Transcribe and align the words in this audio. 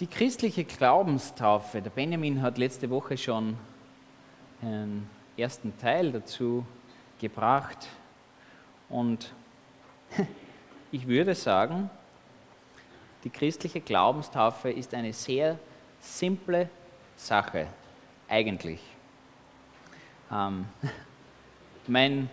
Die 0.00 0.06
christliche 0.06 0.62
Glaubenstaufe, 0.62 1.82
der 1.82 1.90
Benjamin 1.90 2.40
hat 2.40 2.56
letzte 2.56 2.88
Woche 2.88 3.18
schon 3.18 3.56
einen 4.62 5.10
ersten 5.36 5.76
Teil 5.76 6.12
dazu 6.12 6.64
gebracht 7.20 7.88
und 8.88 9.34
ich 10.92 11.08
würde 11.08 11.34
sagen, 11.34 11.90
die 13.24 13.30
christliche 13.30 13.80
Glaubenstaufe 13.80 14.70
ist 14.70 14.94
eine 14.94 15.12
sehr 15.12 15.58
simple 15.98 16.70
Sache, 17.16 17.66
eigentlich. 18.28 18.80
Ähm, 20.30 20.66
mein 21.88 22.30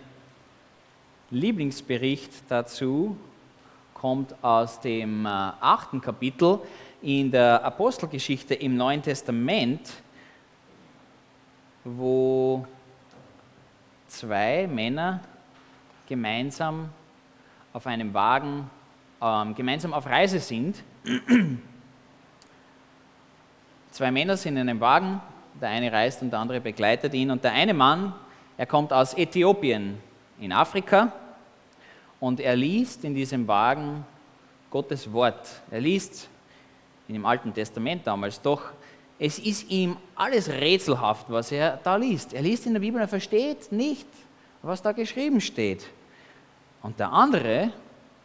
Lieblingsbericht 1.30 2.30
dazu 2.48 3.16
kommt 3.92 4.36
aus 4.44 4.78
dem 4.78 5.26
äh, 5.26 5.28
achten 5.28 6.00
Kapitel 6.00 6.60
in 7.02 7.30
der 7.30 7.62
Apostelgeschichte 7.64 8.54
im 8.54 8.76
Neuen 8.76 9.02
Testament, 9.02 9.92
wo 11.84 12.66
zwei 14.08 14.66
Männer 14.66 15.20
gemeinsam 16.06 16.88
auf 17.72 17.86
einem 17.86 18.12
Wagen, 18.14 18.70
äh, 19.20 19.52
gemeinsam 19.54 19.92
auf 19.92 20.06
Reise 20.06 20.40
sind. 20.40 20.82
zwei 23.90 24.10
Männer 24.10 24.36
sind 24.36 24.56
in 24.56 24.68
einem 24.68 24.80
Wagen, 24.80 25.20
der 25.60 25.70
eine 25.70 25.92
reist 25.92 26.22
und 26.22 26.30
der 26.30 26.38
andere 26.38 26.60
begleitet 26.60 27.14
ihn. 27.14 27.30
Und 27.30 27.44
der 27.44 27.52
eine 27.52 27.74
Mann, 27.74 28.14
er 28.56 28.66
kommt 28.66 28.92
aus 28.92 29.14
Äthiopien 29.14 29.98
in 30.38 30.52
Afrika 30.52 31.12
und 32.20 32.40
er 32.40 32.56
liest 32.56 33.04
in 33.04 33.14
diesem 33.14 33.46
Wagen 33.46 34.04
Gottes 34.70 35.12
Wort. 35.12 35.62
Er 35.70 35.80
liest 35.80 36.28
in 37.08 37.14
dem 37.14 37.26
Alten 37.26 37.52
Testament 37.52 38.06
damals. 38.06 38.40
Doch 38.40 38.62
es 39.18 39.38
ist 39.38 39.70
ihm 39.70 39.96
alles 40.14 40.48
rätselhaft, 40.48 41.26
was 41.30 41.52
er 41.52 41.78
da 41.82 41.96
liest. 41.96 42.34
Er 42.34 42.42
liest 42.42 42.66
in 42.66 42.74
der 42.74 42.80
Bibel, 42.80 43.00
er 43.00 43.08
versteht 43.08 43.72
nicht, 43.72 44.06
was 44.62 44.82
da 44.82 44.92
geschrieben 44.92 45.40
steht. 45.40 45.86
Und 46.82 46.98
der 46.98 47.12
andere, 47.12 47.72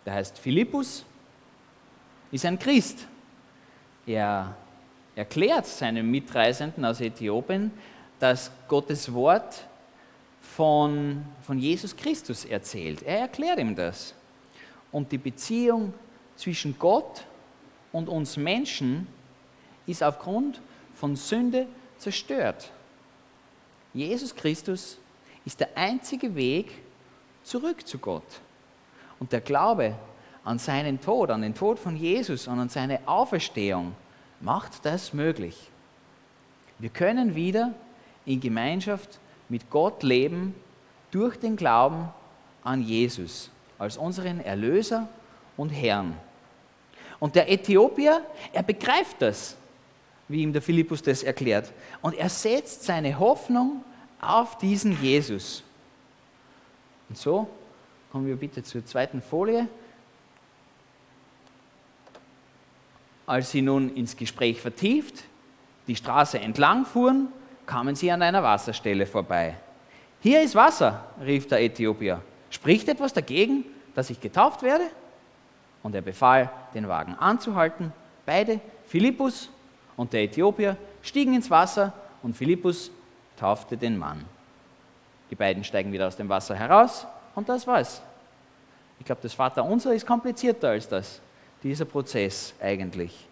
der 0.05 0.13
heißt 0.13 0.37
Philippus, 0.37 1.05
ist 2.31 2.45
ein 2.45 2.59
Christ. 2.59 3.07
Er 4.05 4.55
erklärt 5.15 5.65
seinen 5.65 6.09
Mitreisenden 6.09 6.83
aus 6.83 6.99
Äthiopien, 6.99 7.71
dass 8.19 8.51
Gottes 8.67 9.11
Wort 9.13 9.65
von, 10.41 11.25
von 11.41 11.57
Jesus 11.57 11.95
Christus 11.95 12.45
erzählt. 12.45 13.03
Er 13.03 13.19
erklärt 13.19 13.59
ihm 13.59 13.75
das. 13.75 14.13
Und 14.91 15.11
die 15.11 15.17
Beziehung 15.17 15.93
zwischen 16.35 16.77
Gott 16.77 17.23
und 17.91 18.09
uns 18.09 18.37
Menschen 18.37 19.07
ist 19.85 20.03
aufgrund 20.03 20.61
von 20.93 21.15
Sünde 21.15 21.67
zerstört. 21.97 22.71
Jesus 23.93 24.35
Christus 24.35 24.97
ist 25.45 25.59
der 25.59 25.77
einzige 25.77 26.35
Weg 26.35 26.71
zurück 27.43 27.87
zu 27.87 27.97
Gott. 27.97 28.41
Und 29.19 29.31
der 29.31 29.41
Glaube 29.41 29.95
an 30.43 30.59
seinen 30.59 31.01
Tod, 31.01 31.29
an 31.29 31.41
den 31.41 31.53
Tod 31.53 31.77
von 31.77 31.95
Jesus 31.95 32.47
und 32.47 32.59
an 32.59 32.69
seine 32.69 33.07
Auferstehung 33.07 33.95
macht 34.39 34.85
das 34.85 35.13
möglich. 35.13 35.69
Wir 36.79 36.89
können 36.89 37.35
wieder 37.35 37.73
in 38.25 38.39
Gemeinschaft 38.39 39.19
mit 39.49 39.69
Gott 39.69 40.03
leben 40.03 40.55
durch 41.11 41.37
den 41.37 41.55
Glauben 41.55 42.09
an 42.63 42.81
Jesus 42.81 43.51
als 43.77 43.97
unseren 43.97 44.39
Erlöser 44.39 45.07
und 45.57 45.69
Herrn. 45.69 46.15
Und 47.21 47.35
der 47.35 47.51
Äthiopier, 47.51 48.25
er 48.51 48.63
begreift 48.63 49.21
das, 49.21 49.55
wie 50.27 50.41
ihm 50.41 50.51
der 50.51 50.61
Philippus 50.61 51.03
das 51.03 51.21
erklärt. 51.21 51.71
Und 52.01 52.15
er 52.15 52.29
setzt 52.29 52.83
seine 52.83 53.19
Hoffnung 53.19 53.83
auf 54.19 54.57
diesen 54.57 54.99
Jesus. 55.03 55.63
Und 57.07 57.17
so 57.19 57.47
kommen 58.11 58.25
wir 58.25 58.35
bitte 58.35 58.63
zur 58.63 58.83
zweiten 58.83 59.21
Folie. 59.21 59.67
Als 63.27 63.51
sie 63.51 63.61
nun 63.61 63.95
ins 63.95 64.17
Gespräch 64.17 64.59
vertieft, 64.59 65.23
die 65.85 65.95
Straße 65.95 66.39
entlang 66.39 66.85
fuhren, 66.85 67.27
kamen 67.67 67.95
sie 67.95 68.09
an 68.09 68.23
einer 68.23 68.41
Wasserstelle 68.41 69.05
vorbei. 69.05 69.57
Hier 70.21 70.41
ist 70.41 70.55
Wasser, 70.55 71.05
rief 71.23 71.47
der 71.47 71.61
Äthiopier. 71.61 72.19
Spricht 72.49 72.89
etwas 72.89 73.13
dagegen, 73.13 73.63
dass 73.93 74.09
ich 74.09 74.19
getauft 74.19 74.63
werde? 74.63 74.85
Und 75.83 75.95
er 75.95 76.01
befahl, 76.01 76.49
den 76.73 76.87
Wagen 76.87 77.15
anzuhalten. 77.15 77.91
Beide, 78.25 78.59
Philippus 78.85 79.49
und 79.97 80.13
der 80.13 80.23
Äthiopier, 80.23 80.77
stiegen 81.01 81.33
ins 81.33 81.49
Wasser 81.49 81.93
und 82.21 82.35
Philippus 82.35 82.91
taufte 83.37 83.77
den 83.77 83.97
Mann. 83.97 84.23
Die 85.29 85.35
beiden 85.35 85.63
steigen 85.63 85.91
wieder 85.91 86.07
aus 86.07 86.15
dem 86.15 86.29
Wasser 86.29 86.55
heraus 86.55 87.07
und 87.35 87.49
das 87.49 87.65
war's. 87.65 88.01
Ich 88.99 89.05
glaube, 89.05 89.21
das 89.23 89.33
Vaterunser 89.33 89.93
ist 89.93 90.05
komplizierter 90.05 90.69
als 90.69 90.87
das, 90.87 91.21
dieser 91.63 91.85
Prozess 91.85 92.53
eigentlich. 92.61 93.27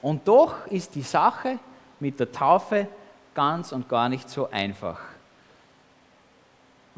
Und 0.00 0.28
doch 0.28 0.66
ist 0.68 0.94
die 0.94 1.02
Sache 1.02 1.58
mit 1.98 2.20
der 2.20 2.30
Taufe 2.30 2.86
ganz 3.34 3.72
und 3.72 3.88
gar 3.88 4.08
nicht 4.08 4.28
so 4.28 4.48
einfach. 4.50 5.00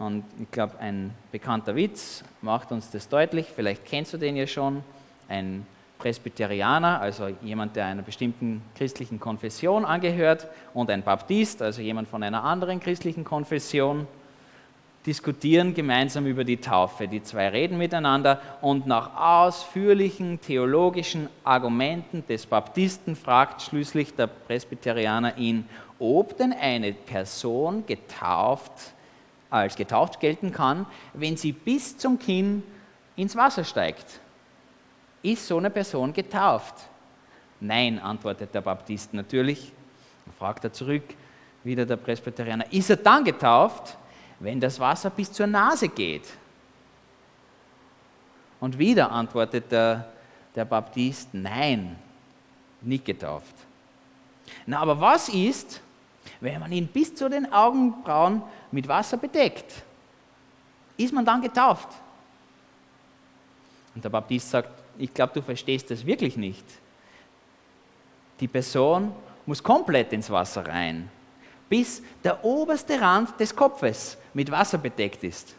Und 0.00 0.24
ich 0.40 0.50
glaube, 0.50 0.78
ein 0.78 1.10
bekannter 1.30 1.76
Witz 1.76 2.24
macht 2.40 2.72
uns 2.72 2.90
das 2.90 3.06
deutlich. 3.10 3.46
Vielleicht 3.54 3.84
kennst 3.84 4.14
du 4.14 4.16
den 4.16 4.34
ja 4.34 4.46
schon. 4.46 4.82
Ein 5.28 5.66
Presbyterianer, 5.98 7.02
also 7.02 7.28
jemand, 7.42 7.76
der 7.76 7.84
einer 7.84 8.00
bestimmten 8.00 8.62
christlichen 8.74 9.20
Konfession 9.20 9.84
angehört, 9.84 10.48
und 10.72 10.88
ein 10.88 11.02
Baptist, 11.02 11.60
also 11.60 11.82
jemand 11.82 12.08
von 12.08 12.22
einer 12.22 12.42
anderen 12.42 12.80
christlichen 12.80 13.24
Konfession, 13.24 14.08
diskutieren 15.04 15.74
gemeinsam 15.74 16.24
über 16.24 16.44
die 16.44 16.56
Taufe. 16.56 17.06
Die 17.06 17.22
zwei 17.22 17.50
reden 17.50 17.76
miteinander 17.76 18.40
und 18.62 18.86
nach 18.86 19.44
ausführlichen 19.46 20.40
theologischen 20.40 21.28
Argumenten 21.44 22.26
des 22.26 22.46
Baptisten 22.46 23.16
fragt 23.16 23.60
schließlich 23.60 24.14
der 24.14 24.28
Presbyterianer 24.28 25.36
ihn, 25.36 25.68
ob 25.98 26.38
denn 26.38 26.54
eine 26.54 26.94
Person 26.94 27.84
getauft 27.84 28.94
als 29.50 29.76
getauft 29.76 30.20
gelten 30.20 30.52
kann, 30.52 30.86
wenn 31.12 31.36
sie 31.36 31.52
bis 31.52 31.98
zum 31.98 32.18
Kinn 32.18 32.62
ins 33.16 33.36
Wasser 33.36 33.64
steigt. 33.64 34.20
Ist 35.22 35.46
so 35.46 35.58
eine 35.58 35.70
Person 35.70 36.12
getauft? 36.12 36.74
Nein, 37.60 37.98
antwortet 37.98 38.54
der 38.54 38.62
Baptist 38.62 39.12
natürlich. 39.12 39.72
Dann 40.24 40.34
fragt 40.34 40.64
er 40.64 40.72
zurück, 40.72 41.02
wieder 41.62 41.84
der 41.84 41.96
Presbyterianer, 41.96 42.72
ist 42.72 42.88
er 42.88 42.96
dann 42.96 43.24
getauft, 43.24 43.98
wenn 44.38 44.58
das 44.60 44.80
Wasser 44.80 45.10
bis 45.10 45.30
zur 45.30 45.46
Nase 45.46 45.88
geht? 45.88 46.26
Und 48.60 48.78
wieder 48.78 49.10
antwortet 49.10 49.70
der, 49.70 50.10
der 50.54 50.64
Baptist, 50.64 51.30
nein, 51.32 51.96
nicht 52.80 53.04
getauft. 53.04 53.54
Na, 54.66 54.80
aber 54.80 55.00
was 55.00 55.28
ist, 55.28 55.82
wenn 56.40 56.60
man 56.60 56.72
ihn 56.72 56.86
bis 56.86 57.14
zu 57.14 57.28
den 57.28 57.52
Augenbrauen 57.52 58.42
mit 58.70 58.86
Wasser 58.88 59.16
bedeckt, 59.16 59.82
ist 60.96 61.12
man 61.12 61.24
dann 61.24 61.40
getauft. 61.40 61.88
Und 63.94 64.04
der 64.04 64.10
Baptist 64.10 64.50
sagt, 64.50 64.70
ich 64.98 65.12
glaube, 65.12 65.32
du 65.34 65.42
verstehst 65.42 65.90
das 65.90 66.04
wirklich 66.04 66.36
nicht. 66.36 66.64
Die 68.38 68.48
Person 68.48 69.12
muss 69.46 69.62
komplett 69.62 70.12
ins 70.12 70.30
Wasser 70.30 70.66
rein, 70.66 71.10
bis 71.68 72.02
der 72.22 72.44
oberste 72.44 73.00
Rand 73.00 73.38
des 73.38 73.54
Kopfes 73.54 74.16
mit 74.34 74.50
Wasser 74.50 74.78
bedeckt 74.78 75.24
ist. 75.24 75.54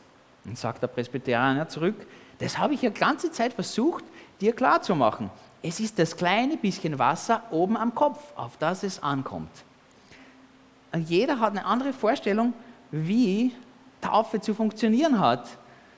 Und 0.45 0.57
sagt 0.57 0.81
der 0.81 0.87
Presbyterianer 0.87 1.67
zurück, 1.67 2.07
das 2.39 2.57
habe 2.57 2.73
ich 2.73 2.81
ja 2.81 2.89
ganze 2.89 3.31
Zeit 3.31 3.53
versucht, 3.53 4.03
dir 4.39 4.53
klarzumachen. 4.53 5.29
Es 5.61 5.79
ist 5.79 5.99
das 5.99 6.17
kleine 6.17 6.57
bisschen 6.57 6.97
Wasser 6.97 7.43
oben 7.51 7.77
am 7.77 7.93
Kopf, 7.93 8.19
auf 8.35 8.57
das 8.57 8.81
es 8.81 9.01
ankommt. 9.03 9.51
Jeder 10.99 11.39
hat 11.39 11.51
eine 11.51 11.65
andere 11.65 11.93
Vorstellung, 11.93 12.53
wie 12.91 13.53
Taufe 14.01 14.41
zu 14.41 14.53
funktionieren 14.53 15.19
hat, 15.19 15.47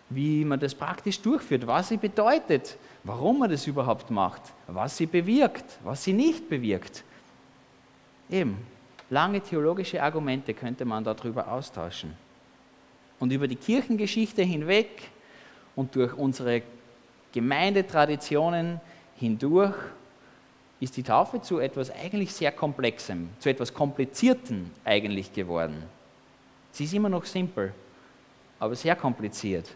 wie 0.09 0.45
man 0.45 0.59
das 0.59 0.75
praktisch 0.75 1.19
durchführt, 1.21 1.65
was 1.65 1.89
sie 1.89 1.97
bedeutet, 1.97 2.77
warum 3.03 3.39
man 3.39 3.49
das 3.49 3.65
überhaupt 3.65 4.11
macht, 4.11 4.41
was 4.67 4.97
sie 4.97 5.05
bewirkt, 5.05 5.65
was 5.83 6.03
sie 6.03 6.13
nicht 6.13 6.47
bewirkt. 6.49 7.03
Eben, 8.29 8.57
lange 9.09 9.41
theologische 9.41 10.01
Argumente 10.01 10.53
könnte 10.53 10.85
man 10.85 11.03
darüber 11.03 11.51
austauschen. 11.51 12.13
Und 13.19 13.31
über 13.31 13.47
die 13.47 13.55
Kirchengeschichte 13.55 14.43
hinweg 14.43 15.09
und 15.75 15.95
durch 15.95 16.13
unsere 16.13 16.61
Gemeindetraditionen 17.31 18.79
hindurch 19.15 19.75
ist 20.83 20.97
die 20.97 21.03
Taufe 21.03 21.41
zu 21.41 21.59
etwas 21.59 21.91
eigentlich 21.91 22.33
sehr 22.33 22.51
Komplexem, 22.51 23.30
zu 23.39 23.50
etwas 23.50 23.74
Komplizierten 23.74 24.71
eigentlich 24.83 25.33
geworden. 25.33 25.83
Sie 26.71 26.85
ist 26.85 26.94
immer 26.94 27.09
noch 27.09 27.25
simpel, 27.25 27.74
aber 28.59 28.75
sehr 28.75 28.95
kompliziert. 28.95 29.69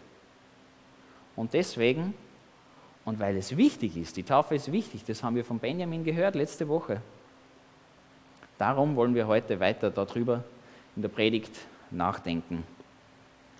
Und 1.36 1.52
deswegen, 1.54 2.14
und 3.04 3.18
weil 3.18 3.36
es 3.36 3.56
wichtig 3.56 3.96
ist, 3.96 4.16
die 4.16 4.22
Taufe 4.22 4.54
ist 4.54 4.70
wichtig, 4.72 5.04
das 5.04 5.22
haben 5.22 5.36
wir 5.36 5.44
von 5.44 5.58
Benjamin 5.58 6.04
gehört 6.04 6.34
letzte 6.34 6.68
Woche, 6.68 7.00
Darum 8.58 8.96
wollen 8.96 9.14
wir 9.14 9.28
heute 9.28 9.60
weiter 9.60 9.90
darüber 9.90 10.42
in 10.96 11.02
der 11.02 11.08
Predigt 11.08 11.56
nachdenken. 11.92 12.64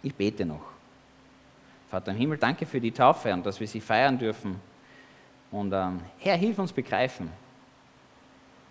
Ich 0.03 0.15
bete 0.15 0.45
noch. 0.45 0.61
Vater 1.89 2.11
im 2.11 2.19
Himmel, 2.19 2.37
danke 2.37 2.67
für 2.67 2.81
die 2.81 2.91
Taufe 2.91 3.33
und 3.33 3.47
dass 3.47 3.61
wir 3.61 3.69
sie 3.69 3.81
feiern 3.81 4.19
dürfen. 4.19 4.61
Und 5.51 5.73
ähm, 5.73 6.01
Herr, 6.19 6.37
hilf 6.37 6.59
uns 6.59 6.73
begreifen, 6.73 7.31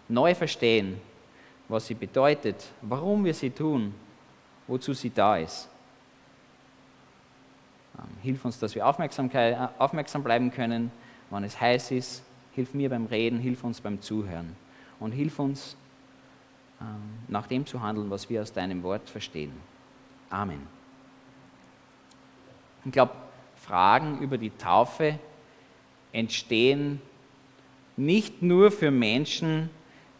neu 0.07 0.35
verstehen, 0.35 1.01
was 1.67 1.87
sie 1.87 1.95
bedeutet, 1.95 2.65
warum 2.81 3.25
wir 3.25 3.33
sie 3.33 3.49
tun, 3.49 3.93
wozu 4.67 4.93
sie 4.93 5.09
da 5.09 5.37
ist. 5.37 5.67
Ähm, 7.97 8.05
hilf 8.21 8.45
uns, 8.45 8.59
dass 8.59 8.75
wir 8.75 8.81
äh, 8.83 9.67
aufmerksam 9.77 10.23
bleiben 10.23 10.51
können, 10.51 10.91
wann 11.29 11.43
es 11.43 11.59
heiß 11.59 11.91
ist. 11.91 12.23
Hilf 12.53 12.73
mir 12.73 12.89
beim 12.89 13.05
Reden, 13.05 13.39
hilf 13.39 13.63
uns 13.63 13.81
beim 13.81 14.01
Zuhören. 14.01 14.55
Und 14.99 15.11
hilf 15.11 15.39
uns, 15.39 15.75
ähm, 16.79 17.19
nach 17.27 17.47
dem 17.47 17.65
zu 17.65 17.81
handeln, 17.81 18.09
was 18.09 18.29
wir 18.29 18.41
aus 18.41 18.53
deinem 18.53 18.83
Wort 18.83 19.09
verstehen. 19.09 19.51
Amen. 20.29 20.61
Ich 22.85 22.91
glaube, 22.91 23.13
Fragen 23.55 24.19
über 24.19 24.37
die 24.37 24.51
Taufe 24.51 25.19
entstehen 26.11 27.01
nicht 27.95 28.41
nur 28.41 28.71
für 28.71 28.91
Menschen, 28.91 29.69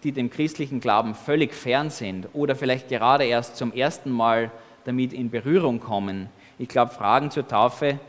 die 0.04 0.12
dem 0.12 0.30
christlichen 0.30 0.80
Glauben 0.80 1.16
völlig 1.16 1.54
fern 1.54 1.90
sind 1.90 2.28
oder 2.34 2.56
vielleicht 2.56 2.90
gerade 2.90 3.26
erst 3.26 3.56
zum 3.58 3.74
ersten 3.74 4.12
Mal 4.12 4.52
damit 4.86 5.14
in 5.14 5.30
Berührung 5.30 5.80
kommen. 5.80 6.30
Ich 6.58 6.70
glaube, 6.70 6.94
Fragen 6.94 7.30
zur 7.30 7.48
Taufe 7.48 8.00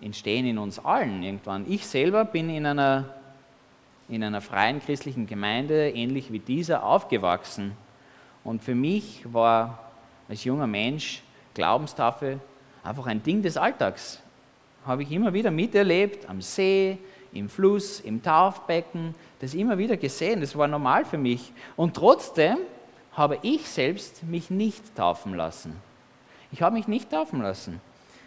entstehen 0.00 0.46
in 0.46 0.58
uns 0.58 0.78
allen 0.78 1.22
irgendwann. 1.22 1.70
Ich 1.70 1.86
selber 1.86 2.24
bin 2.24 2.50
in 2.50 2.66
einer, 2.66 3.14
in 4.08 4.22
einer 4.22 4.40
freien 4.40 4.80
christlichen 4.80 5.26
Gemeinde, 5.26 5.90
ähnlich 5.90 6.32
wie 6.32 6.38
dieser, 6.38 6.84
aufgewachsen. 6.84 7.72
Und 8.44 8.62
für 8.62 8.74
mich 8.74 9.22
war 9.32 9.90
als 10.28 10.44
junger 10.44 10.66
Mensch 10.66 11.22
Glaubenstaufe 11.54 12.38
einfach 12.84 13.06
ein 13.06 13.22
Ding 13.22 13.42
des 13.42 13.56
Alltags. 13.56 14.22
Habe 14.88 15.02
ich 15.02 15.12
immer 15.12 15.34
wieder 15.34 15.50
miterlebt, 15.50 16.26
am 16.30 16.40
See, 16.40 16.96
im 17.34 17.50
Fluss, 17.50 18.00
im 18.00 18.22
Taufbecken, 18.22 19.14
das 19.38 19.52
immer 19.52 19.76
wieder 19.76 19.98
gesehen, 19.98 20.40
das 20.40 20.56
war 20.56 20.66
normal 20.66 21.04
für 21.04 21.18
mich. 21.18 21.52
Und 21.76 21.94
trotzdem 21.94 22.56
habe 23.12 23.38
ich 23.42 23.68
selbst 23.68 24.22
mich 24.22 24.48
nicht 24.48 24.96
taufen 24.96 25.34
lassen. 25.34 25.76
Ich 26.52 26.62
habe 26.62 26.74
mich 26.74 26.88
nicht 26.88 27.10
taufen 27.10 27.42
lassen. 27.42 27.82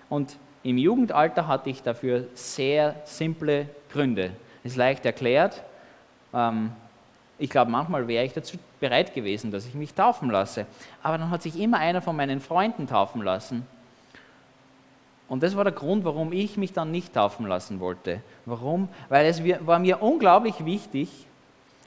Und 0.08 0.38
im 0.62 0.78
Jugendalter 0.78 1.48
hatte 1.48 1.72
ich 1.72 1.81
dafür 1.81 2.28
sehr 2.36 2.96
simple 3.06 3.68
Gründe. 3.92 4.30
Ist 4.64 4.75
leicht 4.75 5.04
erklärt. 5.04 5.64
Ähm, 6.31 6.74
ich 7.40 7.50
glaube, 7.50 7.72
manchmal 7.72 8.07
wäre 8.07 8.24
ich 8.24 8.34
dazu 8.34 8.57
bereit 8.80 9.16
gewesen, 9.16 9.50
dass 9.50 9.66
ich 9.66 9.74
mich 9.74 9.96
taufen 9.96 10.30
lasse. 10.30 10.68
Aber 11.02 11.18
dann 11.18 11.31
hat 11.31 11.42
sich 11.42 11.60
immer 11.60 11.80
einer 11.80 12.04
von 12.04 12.16
meinen 12.16 12.40
Freunden 12.40 12.86
taufen 12.86 13.24
lassen. 13.24 13.66
Und 15.31 15.44
das 15.44 15.56
war 15.56 15.63
der 15.63 15.72
Grund, 15.72 16.04
warum 16.04 16.33
ich 16.33 16.57
mich 16.57 16.74
dann 16.74 16.92
nicht 16.92 17.13
taufen 17.13 17.48
lassen 17.48 17.80
wollte. 17.80 18.19
Warum? 18.45 18.89
Weil 19.07 19.25
es 19.28 19.42
war 19.66 19.80
mir 19.80 20.01
unglaublich 20.04 20.66
wichtig, 20.66 21.07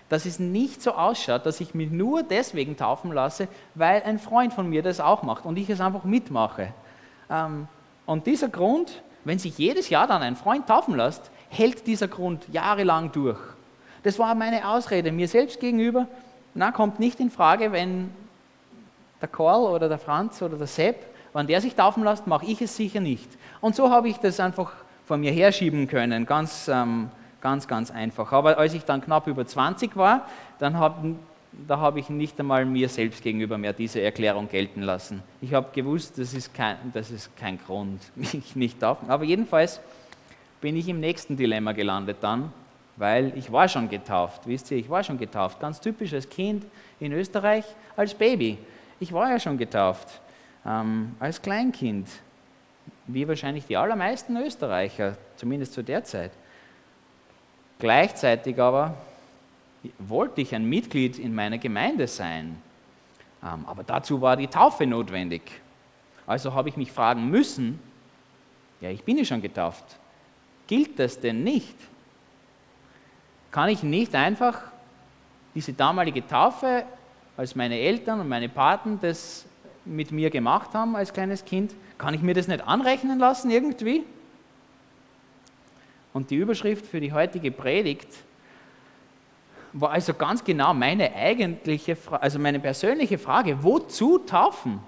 dass 0.09 0.25
es 0.25 0.39
nicht 0.39 0.81
so 0.81 0.93
ausschaut, 0.93 1.45
dass 1.45 1.61
ich 1.61 1.75
mich 1.75 1.91
nur 1.91 2.23
deswegen 2.23 2.75
taufen 2.79 3.13
lasse, 3.13 3.49
weil 3.75 4.03
ein 4.05 4.19
Freund 4.19 4.55
von 4.55 4.71
mir 4.71 4.83
das 4.83 4.99
auch 4.99 5.23
macht 5.23 5.45
und 5.45 5.59
ich 5.59 5.69
es 5.69 5.83
einfach 5.83 6.05
mitmache. 6.05 6.73
Ähm, 7.29 7.69
und 8.07 8.27
dieser 8.27 8.49
Grund, 8.49 9.03
wenn 9.25 9.39
sich 9.39 9.59
jedes 9.59 9.91
Jahr 9.91 10.07
dann 10.07 10.23
ein 10.23 10.37
Freund 10.37 10.67
taufen 10.67 10.97
lässt, 10.97 11.31
hält 11.51 11.87
dieser 11.87 12.09
Grund 12.09 12.49
jahrelang 12.51 13.13
durch. 13.13 13.41
Das 14.05 14.19
war 14.19 14.35
meine 14.35 14.67
Ausrede 14.67 15.13
mir 15.13 15.29
selbst 15.29 15.61
gegenüber. 15.61 16.07
Na, 16.55 16.73
kommt 16.73 16.99
nicht 16.99 17.21
in 17.21 17.29
Frage, 17.29 17.73
wenn 17.73 18.11
der 19.21 19.29
Karl 19.29 19.65
oder 19.65 19.91
der 19.91 19.99
Franz 19.99 20.41
oder 20.41 20.57
der 20.57 20.67
Sepp 20.67 21.14
wenn 21.35 21.49
der 21.49 21.61
sich 21.61 21.75
taufen 21.75 22.05
lässt, 22.05 22.27
mache 22.27 22.47
ich 22.47 22.63
es 22.63 22.75
sicher 22.77 23.01
nicht. 23.01 23.29
Und 23.61 23.75
so 23.75 23.91
habe 23.91 24.09
ich 24.09 24.17
das 24.19 24.41
einfach 24.41 24.73
von 25.05 25.21
mir 25.21 25.33
herschieben 25.33 25.89
können, 25.89 26.25
ganz, 26.25 26.69
ähm, 26.73 27.11
ganz, 27.41 27.69
ganz 27.69 27.91
einfach. 27.91 28.33
Aber 28.33 28.57
als 28.57 28.73
ich 28.73 28.85
dann 28.85 29.03
knapp 29.03 29.27
über 29.27 29.45
20 29.45 29.97
war, 29.97 30.29
dann 30.61 30.79
hab, 30.79 31.05
da 31.67 31.79
habe 31.79 31.99
ich 31.99 32.09
nicht 32.09 32.39
einmal 32.39 32.65
mir 32.65 32.89
selbst 32.89 33.23
gegenüber 33.23 33.59
mehr 33.59 33.73
diese 33.73 34.01
Erklärung 34.01 34.49
gelten 34.49 34.83
lassen. 34.83 35.23
Ich 35.43 35.53
habe 35.53 35.69
gewusst, 35.73 36.19
das 36.19 36.33
ist 36.35 36.55
kein, 36.55 36.77
das 36.95 37.11
ist 37.11 37.37
kein 37.37 37.59
Grund, 37.59 38.01
mich 38.15 38.55
nicht 38.55 38.81
taufen. 38.81 39.11
Aber 39.11 39.25
jedenfalls 39.25 39.81
bin 40.61 40.77
ich 40.77 40.89
im 40.89 41.01
nächsten 41.01 41.37
Dilemma 41.37 41.73
gelandet 41.73 42.19
dann, 42.21 42.53
weil 42.97 43.33
ich 43.37 43.51
war 43.51 43.69
schon 43.69 43.89
getauft. 43.89 44.43
Wisst 44.47 44.71
ihr, 44.71 44.77
ich 44.79 44.89
war 44.89 45.03
schon 45.03 45.19
getauft. 45.19 45.59
Ganz 45.59 45.81
typisch 45.81 46.15
als 46.15 46.29
Kind 46.29 46.65
in 47.01 47.13
Österreich, 47.13 47.65
als 47.97 48.15
Baby. 48.15 48.57
Ich 49.01 49.13
war 49.13 49.29
ja 49.29 49.41
schon 49.41 49.59
getauft 49.59 50.21
ähm, 50.67 51.15
als 51.21 51.41
Kleinkind, 51.41 52.09
wie 53.07 53.27
wahrscheinlich 53.29 53.67
die 53.67 53.77
allermeisten 53.77 54.37
Österreicher, 54.37 55.17
zumindest 55.37 55.75
zu 55.75 55.83
der 55.83 56.05
Zeit. 56.05 56.33
Gleichzeitig 57.79 58.59
aber 58.61 58.95
wollte 59.99 60.41
ich 60.41 60.55
ein 60.55 60.65
Mitglied 60.69 61.19
in 61.19 61.35
meiner 61.35 61.59
Gemeinde 61.59 62.07
sein, 62.07 62.61
ähm, 63.43 63.65
aber 63.67 63.83
dazu 63.85 64.21
war 64.21 64.37
die 64.37 64.49
Taufe 64.49 64.87
notwendig. 64.87 65.43
Also 66.27 66.55
habe 66.55 66.69
ich 66.71 66.77
mich 66.77 66.91
fragen 66.91 67.29
müssen, 67.29 67.79
ja, 68.81 68.91
ich 68.91 69.03
bin 69.03 69.19
ja 69.19 69.25
schon 69.25 69.43
getauft. 69.43 69.85
Gilt 70.67 70.99
das 70.99 71.21
denn 71.21 71.45
nicht? 71.45 71.77
Kann 73.51 73.69
ich 73.69 73.83
nicht 73.83 74.15
einfach 74.15 74.61
diese 75.55 75.73
damalige 75.73 76.27
Taufe, 76.27 76.85
als 77.37 77.55
meine 77.55 77.79
Eltern 77.79 78.21
und 78.21 78.29
meine 78.29 78.49
Paten 78.49 78.99
das 79.01 79.45
mit 79.85 80.13
mir 80.13 80.31
gemacht 80.31 80.75
haben 80.75 80.97
als 80.97 81.13
kleines 81.13 81.45
Kind, 81.45 81.75
kann 81.99 82.15
ich 82.15 82.23
mir 82.23 82.35
das 82.35 82.49
nicht 82.49 82.67
anrechnen 82.67 83.19
lassen 83.19 83.51
irgendwie? 83.51 84.05
Und 86.13 86.31
die 86.31 86.37
Überschrift 86.37 86.87
für 86.87 87.01
die 87.01 87.13
heutige 87.13 87.51
Predigt 87.51 88.09
war 89.73 89.91
also 89.91 90.15
ganz 90.15 90.45
genau 90.45 90.73
meine 90.73 91.13
eigentliche, 91.15 91.97
also 92.21 92.39
meine 92.39 92.61
persönliche 92.61 93.19
Frage, 93.19 93.63
wozu 93.63 94.19
taufen? 94.19 94.79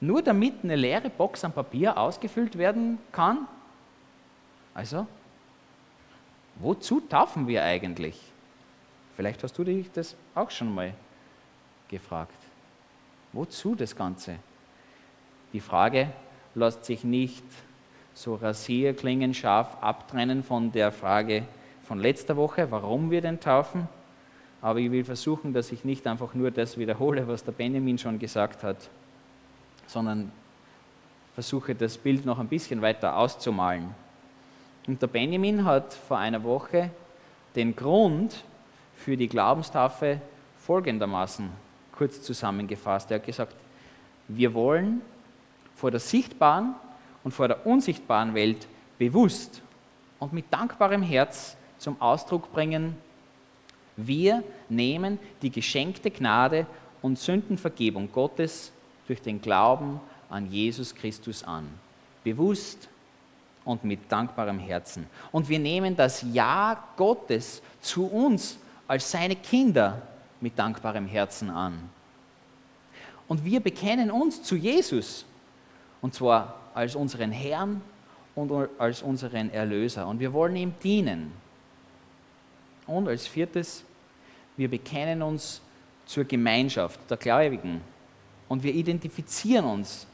Nur 0.00 0.22
damit 0.22 0.62
eine 0.62 0.76
leere 0.76 1.08
Box 1.10 1.44
am 1.44 1.52
Papier 1.52 1.96
ausgefüllt 1.96 2.56
werden 2.58 2.98
kann? 3.12 3.48
Also, 4.74 5.06
wozu 6.56 7.00
taufen 7.00 7.48
wir 7.48 7.64
eigentlich? 7.64 8.20
Vielleicht 9.16 9.42
hast 9.42 9.58
du 9.58 9.64
dich 9.64 9.90
das 9.92 10.14
auch 10.34 10.50
schon 10.50 10.74
mal 10.74 10.94
gefragt. 11.88 12.39
Wozu 13.32 13.74
das 13.74 13.94
Ganze? 13.94 14.36
Die 15.52 15.60
Frage 15.60 16.08
lässt 16.54 16.84
sich 16.84 17.04
nicht 17.04 17.44
so 18.14 18.34
rasierklingenscharf 18.34 19.76
abtrennen 19.80 20.42
von 20.42 20.72
der 20.72 20.90
Frage 20.90 21.44
von 21.84 21.98
letzter 21.98 22.36
Woche, 22.36 22.70
warum 22.70 23.10
wir 23.10 23.20
den 23.20 23.40
taufen. 23.40 23.88
Aber 24.62 24.78
ich 24.78 24.90
will 24.90 25.04
versuchen, 25.04 25.52
dass 25.52 25.72
ich 25.72 25.84
nicht 25.84 26.06
einfach 26.06 26.34
nur 26.34 26.50
das 26.50 26.76
wiederhole, 26.76 27.26
was 27.28 27.44
der 27.44 27.52
Benjamin 27.52 27.98
schon 27.98 28.18
gesagt 28.18 28.62
hat, 28.62 28.76
sondern 29.86 30.30
versuche 31.34 31.74
das 31.74 31.96
Bild 31.96 32.26
noch 32.26 32.38
ein 32.38 32.48
bisschen 32.48 32.82
weiter 32.82 33.16
auszumalen. 33.16 33.94
Und 34.86 35.00
der 35.00 35.06
Benjamin 35.06 35.64
hat 35.64 35.94
vor 35.94 36.18
einer 36.18 36.42
Woche 36.42 36.90
den 37.54 37.74
Grund 37.74 38.44
für 38.96 39.16
die 39.16 39.28
Glaubenstaufe 39.28 40.20
folgendermaßen 40.58 41.48
kurz 42.00 42.22
zusammengefasst. 42.22 43.10
Er 43.10 43.18
hat 43.18 43.26
gesagt, 43.26 43.54
wir 44.26 44.54
wollen 44.54 45.02
vor 45.76 45.90
der 45.90 46.00
sichtbaren 46.00 46.74
und 47.22 47.32
vor 47.32 47.46
der 47.46 47.66
unsichtbaren 47.66 48.32
Welt 48.32 48.66
bewusst 48.98 49.60
und 50.18 50.32
mit 50.32 50.46
dankbarem 50.50 51.02
Herz 51.02 51.58
zum 51.76 52.00
Ausdruck 52.00 52.50
bringen, 52.54 52.96
wir 53.98 54.42
nehmen 54.70 55.18
die 55.42 55.50
geschenkte 55.50 56.10
Gnade 56.10 56.66
und 57.02 57.18
Sündenvergebung 57.18 58.10
Gottes 58.10 58.72
durch 59.06 59.20
den 59.20 59.42
Glauben 59.42 60.00
an 60.30 60.50
Jesus 60.50 60.94
Christus 60.94 61.44
an. 61.44 61.68
Bewusst 62.24 62.88
und 63.62 63.84
mit 63.84 64.10
dankbarem 64.10 64.58
Herzen. 64.58 65.06
Und 65.32 65.50
wir 65.50 65.58
nehmen 65.58 65.94
das 65.94 66.24
Ja 66.32 66.82
Gottes 66.96 67.60
zu 67.82 68.06
uns 68.06 68.56
als 68.88 69.10
seine 69.10 69.36
Kinder 69.36 70.00
mit 70.40 70.58
dankbarem 70.58 71.06
Herzen 71.06 71.50
an. 71.50 71.88
Und 73.28 73.44
wir 73.44 73.60
bekennen 73.60 74.10
uns 74.10 74.42
zu 74.42 74.56
Jesus, 74.56 75.24
und 76.00 76.14
zwar 76.14 76.54
als 76.74 76.94
unseren 76.94 77.30
Herrn 77.30 77.80
und 78.34 78.68
als 78.78 79.02
unseren 79.02 79.50
Erlöser. 79.50 80.06
Und 80.06 80.18
wir 80.18 80.32
wollen 80.32 80.56
ihm 80.56 80.74
dienen. 80.82 81.32
Und 82.86 83.06
als 83.06 83.26
viertes, 83.26 83.84
wir 84.56 84.68
bekennen 84.68 85.22
uns 85.22 85.60
zur 86.06 86.24
Gemeinschaft 86.24 86.98
der 87.08 87.16
Gläubigen. 87.16 87.80
Und 88.48 88.62
wir 88.62 88.74
identifizieren 88.74 89.64
uns 89.64 90.06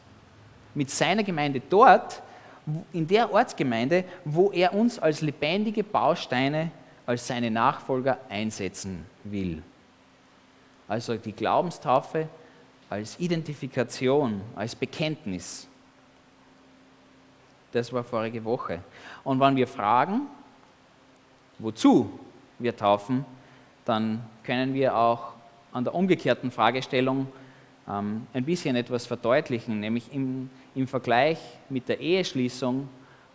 mit 0.74 0.90
seiner 0.90 1.22
Gemeinde 1.22 1.62
dort, 1.70 2.22
in 2.92 3.06
der 3.06 3.32
Ortsgemeinde, 3.32 4.04
wo 4.24 4.50
er 4.50 4.74
uns 4.74 4.98
als 4.98 5.20
lebendige 5.20 5.84
Bausteine, 5.84 6.70
als 7.06 7.26
seine 7.26 7.50
Nachfolger 7.50 8.18
einsetzen 8.28 9.06
will. 9.24 9.62
Also 10.88 11.16
die 11.16 11.32
Glaubenstaufe 11.32 12.28
als 12.88 13.18
Identifikation, 13.18 14.40
als 14.54 14.74
Bekenntnis. 14.74 15.66
Das 17.72 17.92
war 17.92 18.04
vorige 18.04 18.44
Woche. 18.44 18.80
Und 19.24 19.40
wenn 19.40 19.56
wir 19.56 19.66
fragen, 19.66 20.22
wozu 21.58 22.08
wir 22.58 22.76
taufen, 22.76 23.24
dann 23.84 24.24
können 24.44 24.72
wir 24.74 24.96
auch 24.96 25.32
an 25.72 25.84
der 25.84 25.94
umgekehrten 25.94 26.50
Fragestellung 26.50 27.26
ähm, 27.88 28.26
ein 28.32 28.44
bisschen 28.44 28.76
etwas 28.76 29.06
verdeutlichen, 29.06 29.80
nämlich 29.80 30.12
im, 30.12 30.48
im 30.74 30.86
Vergleich 30.86 31.38
mit 31.68 31.88
der 31.88 32.00
Eheschließung 32.00 32.88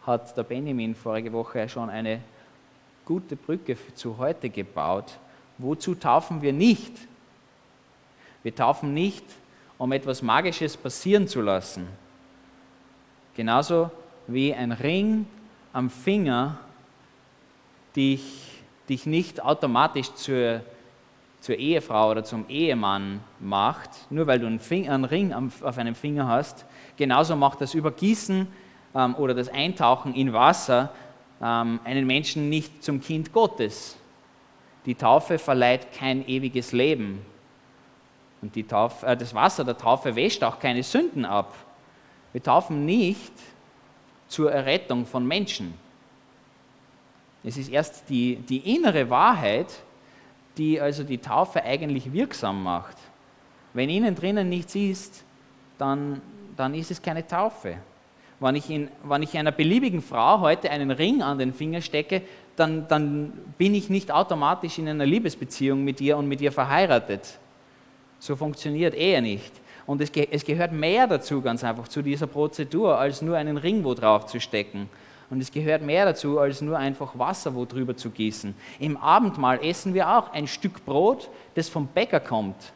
hat 0.05 0.35
der 0.35 0.43
Benjamin 0.43 0.95
vorige 0.95 1.31
Woche 1.31 1.69
schon 1.69 1.89
eine 1.89 2.21
gute 3.05 3.35
Brücke 3.35 3.77
zu 3.93 4.17
heute 4.17 4.49
gebaut. 4.49 5.19
Wozu 5.57 5.93
taufen 5.93 6.41
wir 6.41 6.53
nicht? 6.53 6.93
Wir 8.43 8.55
taufen 8.55 8.93
nicht, 8.93 9.25
um 9.77 9.91
etwas 9.91 10.21
Magisches 10.21 10.77
passieren 10.77 11.27
zu 11.27 11.41
lassen. 11.41 11.87
Genauso 13.35 13.89
wie 14.27 14.53
ein 14.53 14.71
Ring 14.71 15.25
am 15.73 15.89
Finger 15.89 16.59
dich, 17.95 18.63
dich 18.89 19.05
nicht 19.05 19.41
automatisch 19.43 20.13
zur, 20.13 20.61
zur 21.39 21.55
Ehefrau 21.55 22.11
oder 22.11 22.23
zum 22.23 22.45
Ehemann 22.49 23.21
macht, 23.39 23.89
nur 24.09 24.27
weil 24.27 24.39
du 24.39 24.47
einen, 24.47 24.59
Finger, 24.59 24.93
einen 24.93 25.05
Ring 25.05 25.33
auf 25.33 25.77
einem 25.77 25.95
Finger 25.95 26.27
hast. 26.27 26.65
Genauso 26.97 27.35
macht 27.35 27.61
das 27.61 27.73
Übergießen 27.73 28.47
ähm, 28.95 29.15
oder 29.15 29.33
das 29.33 29.49
Eintauchen 29.49 30.13
in 30.13 30.33
Wasser 30.33 30.91
ähm, 31.41 31.79
einen 31.83 32.05
Menschen 32.05 32.49
nicht 32.49 32.83
zum 32.83 33.01
Kind 33.01 33.33
Gottes. 33.33 33.97
Die 34.85 34.95
Taufe 34.95 35.37
verleiht 35.37 35.91
kein 35.93 36.27
ewiges 36.27 36.71
Leben. 36.71 37.25
Und 38.41 38.55
die 38.55 38.63
Taufe, 38.63 39.05
äh, 39.05 39.17
das 39.17 39.33
Wasser 39.33 39.63
der 39.63 39.77
Taufe 39.77 40.15
wäscht 40.15 40.43
auch 40.43 40.59
keine 40.59 40.83
Sünden 40.83 41.25
ab. 41.25 41.53
Wir 42.33 42.41
taufen 42.41 42.85
nicht 42.85 43.33
zur 44.27 44.51
Errettung 44.51 45.05
von 45.05 45.27
Menschen. 45.27 45.73
Es 47.43 47.57
ist 47.57 47.69
erst 47.69 48.09
die, 48.09 48.35
die 48.35 48.75
innere 48.75 49.09
Wahrheit, 49.09 49.67
die 50.57 50.79
also 50.79 51.03
die 51.03 51.17
Taufe 51.17 51.63
eigentlich 51.63 52.13
wirksam 52.13 52.63
macht. 52.63 52.97
Wenn 53.73 53.89
innen 53.89 54.15
drinnen 54.15 54.49
nichts 54.49 54.75
ist, 54.75 55.23
dann, 55.77 56.21
dann 56.55 56.73
ist 56.73 56.91
es 56.91 57.01
keine 57.01 57.25
Taufe. 57.25 57.77
Wenn 58.39 58.55
ich, 58.55 58.69
in, 58.69 58.89
wenn 59.03 59.21
ich 59.21 59.37
einer 59.37 59.51
beliebigen 59.51 60.01
Frau 60.01 60.39
heute 60.39 60.69
einen 60.71 60.91
Ring 60.91 61.21
an 61.21 61.37
den 61.37 61.53
Finger 61.53 61.81
stecke, 61.81 62.23
dann, 62.55 62.87
dann 62.87 63.31
bin 63.57 63.75
ich 63.75 63.89
nicht 63.89 64.11
automatisch 64.11 64.77
in 64.77 64.87
einer 64.87 65.05
Liebesbeziehung 65.05 65.83
mit 65.83 66.01
ihr 66.01 66.17
und 66.17 66.27
mit 66.27 66.41
ihr 66.41 66.51
verheiratet. 66.51 67.39
So 68.21 68.35
funktioniert 68.35 68.93
Ehe 68.93 69.19
nicht. 69.19 69.51
Und 69.87 69.99
es, 69.99 70.11
es 70.11 70.45
gehört 70.45 70.71
mehr 70.71 71.07
dazu, 71.07 71.41
ganz 71.41 71.63
einfach, 71.63 71.87
zu 71.87 72.03
dieser 72.03 72.27
Prozedur, 72.27 72.99
als 72.99 73.23
nur 73.23 73.35
einen 73.35 73.57
Ring 73.57 73.83
wo 73.83 73.95
drauf 73.95 74.27
zu 74.27 74.39
stecken. 74.39 74.87
Und 75.31 75.41
es 75.41 75.51
gehört 75.51 75.81
mehr 75.81 76.05
dazu, 76.05 76.37
als 76.37 76.61
nur 76.61 76.77
einfach 76.77 77.17
Wasser 77.17 77.55
wo 77.55 77.65
drüber 77.65 77.97
zu 77.97 78.11
gießen. 78.11 78.53
Im 78.79 78.95
Abendmahl 78.95 79.59
essen 79.65 79.95
wir 79.95 80.07
auch 80.07 80.31
ein 80.33 80.45
Stück 80.45 80.85
Brot, 80.85 81.29
das 81.55 81.67
vom 81.67 81.87
Bäcker 81.87 82.19
kommt. 82.19 82.73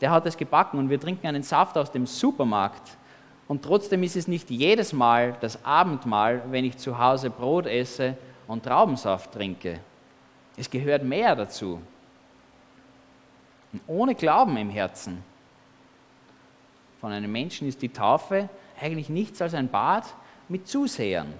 Der 0.00 0.10
hat 0.10 0.26
es 0.26 0.36
gebacken 0.36 0.80
und 0.80 0.90
wir 0.90 0.98
trinken 0.98 1.28
einen 1.28 1.44
Saft 1.44 1.78
aus 1.78 1.92
dem 1.92 2.06
Supermarkt. 2.06 2.98
Und 3.46 3.62
trotzdem 3.62 4.02
ist 4.02 4.16
es 4.16 4.26
nicht 4.26 4.50
jedes 4.50 4.92
Mal 4.92 5.36
das 5.40 5.64
Abendmahl, 5.64 6.42
wenn 6.50 6.64
ich 6.64 6.78
zu 6.78 6.98
Hause 6.98 7.30
Brot 7.30 7.66
esse 7.66 8.16
und 8.48 8.64
Traubensaft 8.64 9.32
trinke. 9.32 9.78
Es 10.56 10.68
gehört 10.68 11.04
mehr 11.04 11.36
dazu. 11.36 11.80
Und 13.74 13.80
ohne 13.86 14.14
Glauben 14.14 14.56
im 14.56 14.70
Herzen 14.70 15.22
von 17.00 17.12
einem 17.12 17.30
Menschen 17.30 17.68
ist 17.68 17.82
die 17.82 17.90
Taufe 17.90 18.48
eigentlich 18.80 19.08
nichts 19.10 19.42
als 19.42 19.52
ein 19.52 19.68
Bad 19.68 20.04
mit 20.48 20.66
Zusehern. 20.66 21.34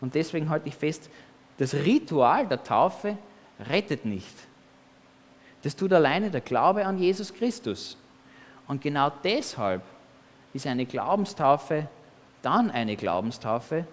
Und 0.00 0.14
deswegen 0.14 0.48
halte 0.48 0.68
ich 0.68 0.76
fest, 0.76 1.10
das 1.56 1.74
Ritual 1.74 2.46
der 2.46 2.62
Taufe 2.62 3.16
rettet 3.68 4.04
nicht. 4.04 4.34
Das 5.62 5.74
tut 5.74 5.92
alleine 5.92 6.30
der 6.30 6.42
Glaube 6.42 6.86
an 6.86 6.98
Jesus 6.98 7.32
Christus. 7.32 7.96
Und 8.68 8.82
genau 8.82 9.10
deshalb 9.24 9.82
ist 10.52 10.66
eine 10.66 10.86
Glaubenstaufe 10.86 11.88
dann 12.42 12.70
eine 12.70 12.94
Glaubenstaufe, 12.94 13.86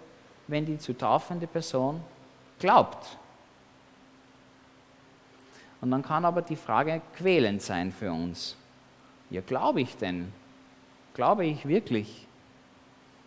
wenn 0.46 0.64
die 0.64 0.78
zu 0.78 0.96
taufende 0.96 1.48
Person 1.48 2.00
glaubt. 2.60 3.18
Und 5.84 5.90
dann 5.90 6.02
kann 6.02 6.24
aber 6.24 6.40
die 6.40 6.56
Frage 6.56 7.02
quälend 7.14 7.60
sein 7.60 7.92
für 7.92 8.10
uns. 8.10 8.56
Ja, 9.28 9.42
glaube 9.42 9.82
ich 9.82 9.98
denn? 9.98 10.32
Glaube 11.12 11.44
ich 11.44 11.68
wirklich? 11.68 12.26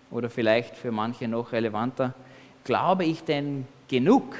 Oder 0.09 0.27
vielleicht 0.31 0.75
für 0.75 0.91
manche 0.91 1.27
noch 1.27 1.51
relevanter, 1.51 2.15
glaube 2.63 3.05
ich 3.05 3.23
denn 3.23 3.67
genug, 3.87 4.37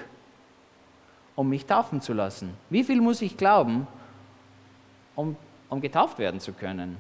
um 1.36 1.50
mich 1.50 1.68
taufen 1.68 2.02
zu 2.02 2.14
lassen? 2.14 2.58
Wie 2.72 2.84
viel 2.84 3.02
muss 3.02 3.22
ich 3.22 3.38
glauben, 3.38 3.86
um, 5.16 5.36
um 5.70 5.80
getauft 5.80 6.18
werden 6.18 6.40
zu 6.40 6.54
können? 6.54 6.98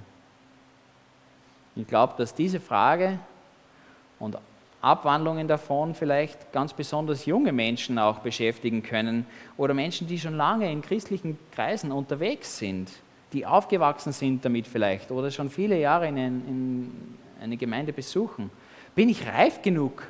Ich 1.75 1.87
glaube, 1.87 2.13
dass 2.19 2.35
diese 2.35 2.59
Frage 2.59 3.17
und 4.19 4.37
Abwandlungen 4.81 5.47
davon 5.47 5.95
vielleicht 5.95 6.51
ganz 6.51 6.73
besonders 6.73 7.25
junge 7.25 7.51
Menschen 7.51 7.97
auch 7.97 8.19
beschäftigen 8.19 8.83
können 8.83 9.25
oder 9.57 9.73
Menschen, 9.73 10.07
die 10.07 10.19
schon 10.19 10.35
lange 10.35 10.71
in 10.71 10.81
christlichen 10.81 11.37
Kreisen 11.51 11.91
unterwegs 11.91 12.57
sind, 12.57 12.91
die 13.33 13.45
aufgewachsen 13.45 14.11
sind 14.11 14.45
damit 14.45 14.67
vielleicht 14.67 15.11
oder 15.11 15.31
schon 15.31 15.49
viele 15.49 15.79
Jahre 15.79 16.07
in, 16.07 16.17
in 16.17 17.17
eine 17.41 17.57
Gemeinde 17.57 17.91
besuchen. 17.91 18.51
Bin 18.93 19.09
ich 19.09 19.27
reif 19.27 19.61
genug 19.61 20.03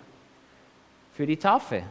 für 1.14 1.26
die 1.26 1.38
Taufe? 1.38 1.84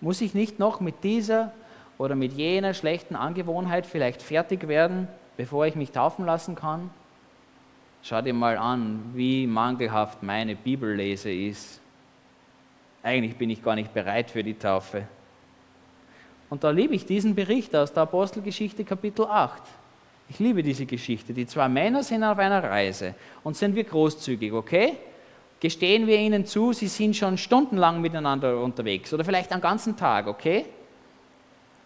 Muss 0.00 0.20
ich 0.20 0.34
nicht 0.34 0.58
noch 0.58 0.80
mit 0.80 1.04
dieser 1.04 1.52
oder 1.96 2.16
mit 2.16 2.32
jener 2.32 2.74
schlechten 2.74 3.14
Angewohnheit 3.14 3.86
vielleicht 3.86 4.20
fertig 4.20 4.66
werden, 4.66 5.08
bevor 5.36 5.66
ich 5.66 5.76
mich 5.76 5.92
taufen 5.92 6.26
lassen 6.26 6.56
kann? 6.56 6.90
Schau 8.06 8.20
dir 8.20 8.34
mal 8.34 8.58
an, 8.58 9.00
wie 9.14 9.46
mangelhaft 9.46 10.22
meine 10.22 10.56
Bibellese 10.56 11.32
ist. 11.32 11.80
Eigentlich 13.02 13.34
bin 13.34 13.48
ich 13.48 13.64
gar 13.64 13.74
nicht 13.74 13.94
bereit 13.94 14.30
für 14.30 14.44
die 14.44 14.52
Taufe. 14.52 15.04
Und 16.50 16.62
da 16.62 16.68
liebe 16.68 16.94
ich 16.94 17.06
diesen 17.06 17.34
Bericht 17.34 17.74
aus 17.74 17.94
der 17.94 18.02
Apostelgeschichte 18.02 18.84
Kapitel 18.84 19.24
8. 19.24 19.62
Ich 20.28 20.38
liebe 20.38 20.62
diese 20.62 20.84
Geschichte. 20.84 21.32
Die 21.32 21.46
zwei 21.46 21.66
Männer 21.66 22.02
sind 22.02 22.22
auf 22.24 22.36
einer 22.36 22.62
Reise 22.62 23.14
und 23.42 23.56
sind 23.56 23.74
wir 23.74 23.84
großzügig, 23.84 24.52
okay? 24.52 24.98
Gestehen 25.58 26.06
wir 26.06 26.18
ihnen 26.18 26.44
zu, 26.44 26.74
sie 26.74 26.88
sind 26.88 27.16
schon 27.16 27.38
stundenlang 27.38 28.02
miteinander 28.02 28.60
unterwegs 28.60 29.14
oder 29.14 29.24
vielleicht 29.24 29.50
einen 29.50 29.62
ganzen 29.62 29.96
Tag, 29.96 30.26
okay? 30.26 30.66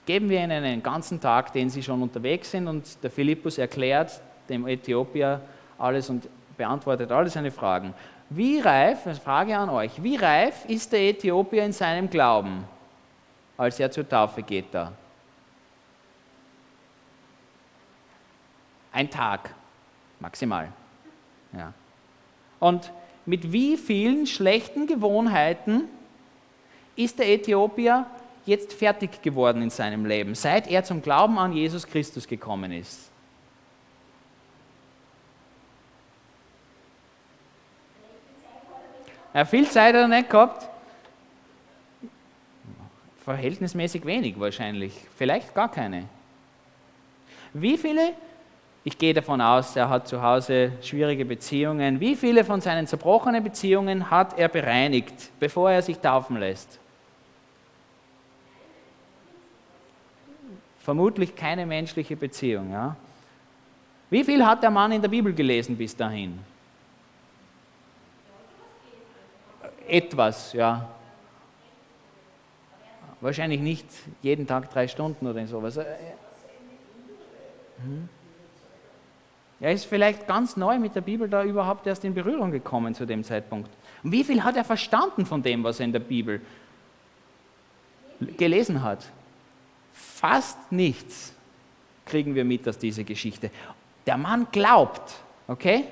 Geben 0.05 0.29
wir 0.29 0.41
ihnen 0.41 0.65
einen 0.65 0.83
ganzen 0.83 1.21
Tag, 1.21 1.53
den 1.53 1.71
sie 1.71 1.85
schon 1.85 2.03
unterwegs 2.03 2.51
sind 2.51 2.67
und 2.67 3.05
der 3.05 3.11
Philippus 3.13 3.57
erklärt 3.57 4.21
dem 4.49 4.67
Äthiopier, 4.67 5.41
alles 5.79 6.11
und 6.11 6.29
beantwortet 6.57 7.11
alle 7.11 7.31
seine 7.31 7.51
Fragen. 7.51 7.95
Wie 8.31 8.61
reif, 8.61 9.07
eine 9.07 9.15
Frage 9.15 9.57
an 9.57 9.71
euch, 9.71 10.03
wie 10.03 10.17
reif 10.17 10.65
ist 10.67 10.93
der 10.93 11.01
Äthiopier 11.01 11.65
in 11.65 11.73
seinem 11.73 12.11
Glauben, 12.11 12.65
als 13.57 13.81
er 13.81 13.91
zur 13.91 14.07
Taufe 14.07 14.43
geht 14.43 14.67
da? 14.73 14.93
Ein 18.93 19.09
Tag, 19.09 19.55
maximal. 20.21 20.69
Ja. 21.53 21.73
Und 22.59 22.93
mit 23.25 23.53
wie 23.53 23.77
vielen 23.77 24.27
schlechten 24.27 24.87
Gewohnheiten 24.87 25.85
ist 26.97 27.19
der 27.19 27.29
Äthiopier 27.29 28.07
jetzt 28.45 28.73
fertig 28.73 29.23
geworden 29.23 29.63
in 29.63 29.71
seinem 29.71 30.05
Leben, 30.05 30.35
seit 30.35 30.67
er 30.67 30.83
zum 30.83 31.01
Glauben 31.03 31.39
an 31.39 31.53
Jesus 31.53 31.87
Christus 31.87 32.27
gekommen 32.27 32.73
ist? 32.73 33.08
Ja, 39.39 39.45
viel 39.45 39.71
Zeit 39.71 39.95
hat 39.95 40.01
er 40.01 40.09
nicht 40.09 40.31
gehabt. 40.31 40.69
Verhältnismäßig 43.25 44.05
wenig 44.05 44.41
wahrscheinlich. 44.41 44.93
Vielleicht 45.17 45.55
gar 45.55 45.71
keine. 45.71 46.07
Wie 47.53 47.79
viele, 47.79 48.15
ich 48.83 48.99
gehe 48.99 49.15
davon 49.15 49.41
aus, 49.41 49.77
er 49.77 49.89
hat 49.89 50.09
zu 50.09 50.21
Hause 50.21 50.73
schwierige 50.83 51.25
Beziehungen, 51.25 52.01
wie 52.01 52.17
viele 52.17 52.43
von 52.43 52.61
seinen 52.61 52.89
zerbrochenen 52.89 53.45
Beziehungen 53.45 54.11
hat 54.11 54.37
er 54.37 54.49
bereinigt, 54.49 55.31
bevor 55.39 55.71
er 55.71 55.83
sich 55.83 56.01
taufen 56.01 56.39
lässt? 56.39 56.81
Vermutlich 60.81 61.37
keine 61.37 61.65
menschliche 61.65 62.17
Beziehung. 62.17 62.73
Ja? 62.73 62.97
Wie 64.11 64.25
viel 64.25 64.45
hat 64.45 64.65
der 64.65 64.71
Mann 64.73 64.91
in 64.91 65.01
der 65.01 65.09
Bibel 65.09 65.33
gelesen 65.33 65.77
bis 65.77 65.95
dahin? 65.95 66.41
Etwas, 69.89 70.53
ja. 70.53 70.89
Wahrscheinlich 73.21 73.61
nicht 73.61 73.87
jeden 74.23 74.47
Tag 74.47 74.71
drei 74.71 74.87
Stunden 74.87 75.27
oder 75.27 75.45
sowas. 75.47 75.77
Hm? 75.77 78.09
Er 79.61 79.73
ist 79.73 79.87
vielleicht 79.87 80.27
ganz 80.29 80.57
neu 80.57 80.79
mit 80.79 80.95
der 80.95 81.01
Bibel 81.01 81.29
da 81.29 81.43
überhaupt 81.43 81.87
erst 81.87 82.05
in 82.05 82.15
Berührung 82.15 82.53
gekommen 82.53 82.95
zu 82.95 83.07
dem 83.07 83.25
Zeitpunkt. 83.25 83.71
Und 84.05 84.13
wie 84.13 84.23
viel 84.23 84.45
hat 84.45 84.57
er 84.57 84.65
verstanden 84.65 85.27
von 85.27 85.43
dem, 85.43 85.65
was 85.65 85.81
er 85.81 85.87
in 85.87 85.93
der 85.93 85.99
Bibel 85.99 86.41
gelesen 88.37 88.83
hat? 88.83 89.11
Fast 89.93 90.71
nichts 90.71 91.35
kriegen 92.05 92.35
wir 92.35 92.45
mit 92.45 92.69
aus 92.69 92.79
dieser 92.79 93.03
Geschichte. 93.03 93.51
Der 94.07 94.17
Mann 94.17 94.47
glaubt, 94.53 95.17
okay? 95.49 95.85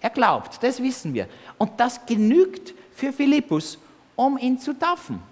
Er 0.00 0.10
glaubt, 0.10 0.62
das 0.62 0.82
wissen 0.82 1.14
wir. 1.14 1.28
Und 1.56 1.80
das 1.80 2.04
genügt 2.06 2.74
für 2.98 3.12
Philippus, 3.12 3.78
um 4.16 4.36
ihn 4.38 4.58
zu 4.58 4.76
taufen. 4.76 5.22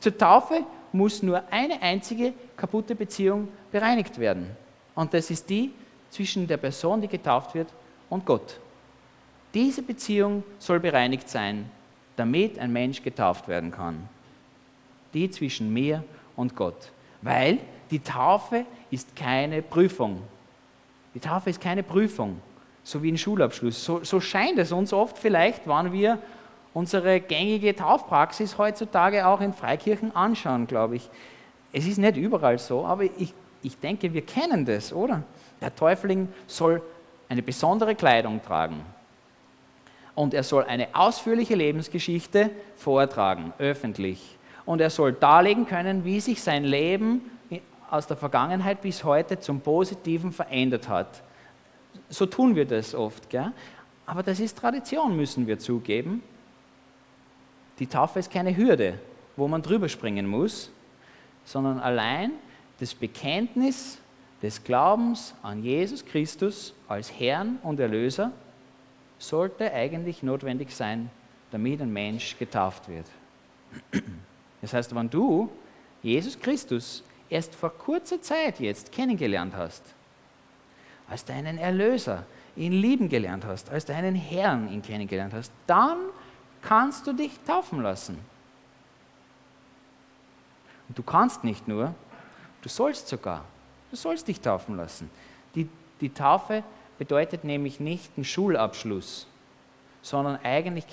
Zur 0.00 0.18
Taufe 0.18 0.66
muss 0.92 1.22
nur 1.22 1.40
eine 1.52 1.80
einzige 1.80 2.32
kaputte 2.56 2.96
Beziehung 2.96 3.46
bereinigt 3.70 4.18
werden. 4.18 4.50
Und 4.96 5.14
das 5.14 5.30
ist 5.30 5.48
die 5.48 5.70
zwischen 6.10 6.48
der 6.48 6.56
Person, 6.56 7.00
die 7.00 7.06
getauft 7.06 7.54
wird, 7.54 7.68
und 8.10 8.26
Gott. 8.26 8.58
Diese 9.54 9.82
Beziehung 9.82 10.42
soll 10.58 10.80
bereinigt 10.80 11.28
sein, 11.28 11.70
damit 12.16 12.58
ein 12.58 12.72
Mensch 12.72 13.00
getauft 13.00 13.46
werden 13.46 13.70
kann. 13.70 14.08
Die 15.14 15.30
zwischen 15.30 15.72
mir 15.72 16.02
und 16.34 16.56
Gott. 16.56 16.90
Weil 17.22 17.58
die 17.92 18.00
Taufe 18.00 18.66
ist 18.90 19.14
keine 19.14 19.62
Prüfung. 19.62 20.22
Die 21.14 21.20
Taufe 21.20 21.50
ist 21.50 21.60
keine 21.60 21.84
Prüfung, 21.84 22.40
so 22.84 23.02
wie 23.02 23.10
ein 23.10 23.18
Schulabschluss. 23.18 23.84
So, 23.84 24.04
so 24.04 24.20
scheint 24.20 24.58
es 24.58 24.70
uns 24.70 24.92
oft 24.92 25.18
vielleicht, 25.18 25.66
wann 25.66 25.92
wir 25.92 26.18
unsere 26.74 27.20
gängige 27.20 27.74
Taufpraxis 27.74 28.58
heutzutage 28.58 29.26
auch 29.26 29.40
in 29.40 29.52
Freikirchen 29.52 30.14
anschauen, 30.14 30.66
glaube 30.66 30.96
ich. 30.96 31.08
Es 31.72 31.86
ist 31.86 31.98
nicht 31.98 32.16
überall 32.16 32.58
so, 32.58 32.84
aber 32.84 33.04
ich, 33.04 33.32
ich 33.62 33.78
denke, 33.78 34.12
wir 34.12 34.22
kennen 34.22 34.64
das, 34.64 34.92
oder? 34.92 35.22
Der 35.60 35.74
Täufling 35.74 36.28
soll 36.46 36.82
eine 37.28 37.42
besondere 37.42 37.94
Kleidung 37.94 38.42
tragen. 38.42 38.84
Und 40.14 40.34
er 40.34 40.44
soll 40.44 40.64
eine 40.64 40.88
ausführliche 40.94 41.56
Lebensgeschichte 41.56 42.50
vortragen, 42.76 43.52
öffentlich. 43.58 44.38
Und 44.64 44.80
er 44.80 44.90
soll 44.90 45.12
darlegen 45.12 45.66
können, 45.66 46.04
wie 46.04 46.20
sich 46.20 46.42
sein 46.42 46.64
Leben 46.64 47.30
aus 47.90 48.06
der 48.06 48.16
Vergangenheit 48.16 48.82
bis 48.82 49.04
heute 49.04 49.40
zum 49.40 49.60
Positiven 49.60 50.32
verändert 50.32 50.88
hat. 50.88 51.23
So 52.08 52.26
tun 52.26 52.54
wir 52.56 52.64
das 52.64 52.94
oft. 52.94 53.28
Gell? 53.30 53.52
Aber 54.06 54.22
das 54.22 54.40
ist 54.40 54.58
Tradition, 54.58 55.16
müssen 55.16 55.46
wir 55.46 55.58
zugeben. 55.58 56.22
Die 57.78 57.86
Taufe 57.86 58.18
ist 58.18 58.30
keine 58.30 58.56
Hürde, 58.56 58.98
wo 59.36 59.48
man 59.48 59.62
drüber 59.62 59.88
springen 59.88 60.26
muss, 60.26 60.70
sondern 61.44 61.80
allein 61.80 62.32
das 62.78 62.94
Bekenntnis 62.94 63.98
des 64.42 64.62
Glaubens 64.62 65.34
an 65.42 65.62
Jesus 65.62 66.04
Christus 66.04 66.74
als 66.86 67.10
Herrn 67.18 67.58
und 67.62 67.80
Erlöser 67.80 68.30
sollte 69.18 69.72
eigentlich 69.72 70.22
notwendig 70.22 70.70
sein, 70.70 71.10
damit 71.50 71.80
ein 71.80 71.92
Mensch 71.92 72.36
getauft 72.38 72.88
wird. 72.88 73.06
Das 74.60 74.72
heißt, 74.72 74.94
wenn 74.94 75.08
du 75.08 75.50
Jesus 76.02 76.38
Christus 76.38 77.02
erst 77.28 77.54
vor 77.54 77.70
kurzer 77.70 78.20
Zeit 78.20 78.60
jetzt 78.60 78.92
kennengelernt 78.92 79.54
hast, 79.56 79.82
als 81.08 81.24
deinen 81.24 81.58
Erlöser, 81.58 82.24
ihn 82.56 82.72
lieben 82.72 83.08
gelernt 83.08 83.44
hast, 83.44 83.70
als 83.70 83.84
deinen 83.84 84.14
Herrn 84.14 84.72
ihn 84.72 84.82
kennengelernt 84.82 85.34
hast, 85.34 85.52
dann 85.66 85.98
kannst 86.62 87.06
du 87.06 87.12
dich 87.12 87.32
taufen 87.46 87.82
lassen. 87.82 88.18
Und 90.88 90.98
du 90.98 91.02
kannst 91.02 91.44
nicht 91.44 91.68
nur, 91.68 91.94
du 92.62 92.68
sollst 92.68 93.08
sogar. 93.08 93.44
Du 93.90 93.96
sollst 93.96 94.28
dich 94.28 94.40
taufen 94.40 94.76
lassen. 94.76 95.10
Die, 95.54 95.68
die 96.00 96.12
Taufe 96.12 96.64
bedeutet 96.98 97.44
nämlich 97.44 97.80
nicht 97.80 98.10
einen 98.16 98.24
Schulabschluss, 98.24 99.26
sondern 100.02 100.38
eigentlich 100.42 100.86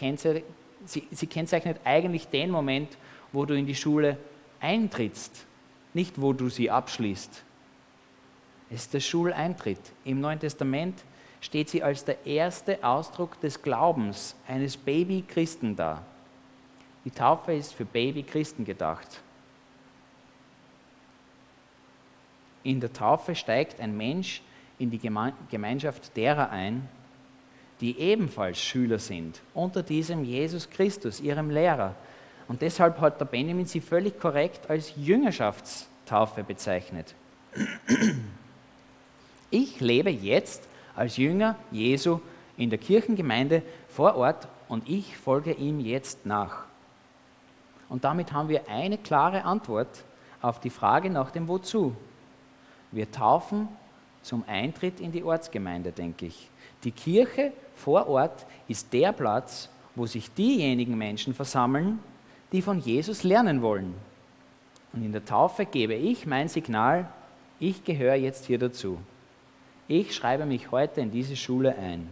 sie, 0.86 1.08
sie 1.12 1.28
kennzeichnet 1.28 1.80
eigentlich 1.84 2.28
den 2.28 2.52
Moment, 2.52 2.98
wo 3.32 3.46
du 3.46 3.56
in 3.56 3.66
die 3.66 3.76
Schule 3.76 4.18
eintrittst, 4.60 5.46
nicht 5.94 6.22
wo 6.22 6.34
du 6.34 6.50
sie 6.50 6.70
abschließt. 6.70 7.44
Es 8.74 8.84
ist 8.84 8.94
der 8.94 9.02
Schuleintritt. 9.02 9.82
Im 10.06 10.22
Neuen 10.22 10.40
Testament 10.40 11.04
steht 11.42 11.70
sie 11.70 11.84
als 11.84 12.06
der 12.06 12.26
erste 12.26 12.82
Ausdruck 12.84 13.40
des 13.42 13.62
Glaubens 13.62 14.36
eines 14.48 14.78
Baby-Christen 14.78 15.76
da. 15.76 16.02
Die 17.04 17.12
Taufe 17.12 17.54
ist 17.54 17.74
für 17.74 17.84
Baby-Christen 17.84 18.64
gedacht. 18.64 19.22
In 22.64 22.80
der 22.80 22.94
Taufe 22.94 23.36
steigt 23.36 23.80
ein 23.82 23.98
Mensch 23.98 24.42
in 24.78 24.90
die 24.90 25.00
Gemeinschaft 25.50 26.16
derer 26.16 26.52
ein, 26.52 26.88
die 27.82 28.00
ebenfalls 28.00 28.60
Schüler 28.62 29.00
sind, 29.00 29.42
unter 29.54 29.84
diesem 29.84 30.24
Jesus 30.24 30.70
Christus, 30.70 31.20
ihrem 31.20 31.50
Lehrer. 31.50 31.96
Und 32.48 32.62
deshalb 32.62 33.00
hat 33.02 33.20
der 33.20 33.26
Benjamin 33.26 33.66
sie 33.66 33.82
völlig 33.82 34.20
korrekt 34.20 34.70
als 34.70 34.94
Jüngerschaftstaufe 34.96 36.44
bezeichnet. 36.44 37.16
Ich 39.54 39.82
lebe 39.82 40.10
jetzt 40.10 40.64
als 40.96 41.18
Jünger 41.18 41.58
Jesu 41.72 42.22
in 42.56 42.70
der 42.70 42.80
Kirchengemeinde 42.80 43.62
vor 43.90 44.16
Ort 44.16 44.48
und 44.70 44.88
ich 44.88 45.18
folge 45.18 45.52
ihm 45.52 45.82
jetzt 45.82 46.26
nach. 46.26 46.64
Und 47.90 48.06
damit 48.06 48.32
haben 48.32 48.48
wir 48.48 48.70
eine 48.70 48.98
klare 48.98 49.44
Antwort 49.44 50.06
auf 50.42 50.62
die 50.62 50.70
Frage 50.70 51.10
nach 51.10 51.32
dem 51.32 51.50
Wozu. 51.50 51.94
Wir 52.92 53.12
taufen 53.12 53.68
zum 54.22 54.46
Eintritt 54.48 55.02
in 55.02 55.12
die 55.12 55.24
Ortsgemeinde, 55.24 55.92
denke 55.92 56.28
ich. 56.28 56.50
Die 56.86 56.92
Kirche 56.92 57.52
vor 57.76 58.08
Ort 58.08 58.46
ist 58.70 58.94
der 58.94 59.12
Platz, 59.12 59.68
wo 59.96 60.06
sich 60.06 60.34
diejenigen 60.34 60.98
Menschen 60.98 61.34
versammeln, 61.34 62.00
die 62.54 62.62
von 62.62 62.80
Jesus 62.80 63.24
lernen 63.24 63.62
wollen. 63.62 63.94
Und 64.94 65.04
in 65.04 65.12
der 65.12 65.26
Taufe 65.26 65.66
gebe 65.66 65.96
ich 65.96 66.26
mein 66.26 66.48
Signal, 66.48 67.10
ich 67.60 67.84
gehöre 67.84 68.16
jetzt 68.16 68.46
hier 68.46 68.58
dazu 68.58 68.98
ich 69.92 70.16
schreibe 70.16 70.46
mich 70.46 70.72
heute 70.72 71.02
in 71.02 71.12
diese 71.12 71.36
Schule 71.36 71.76
ein. 71.78 72.08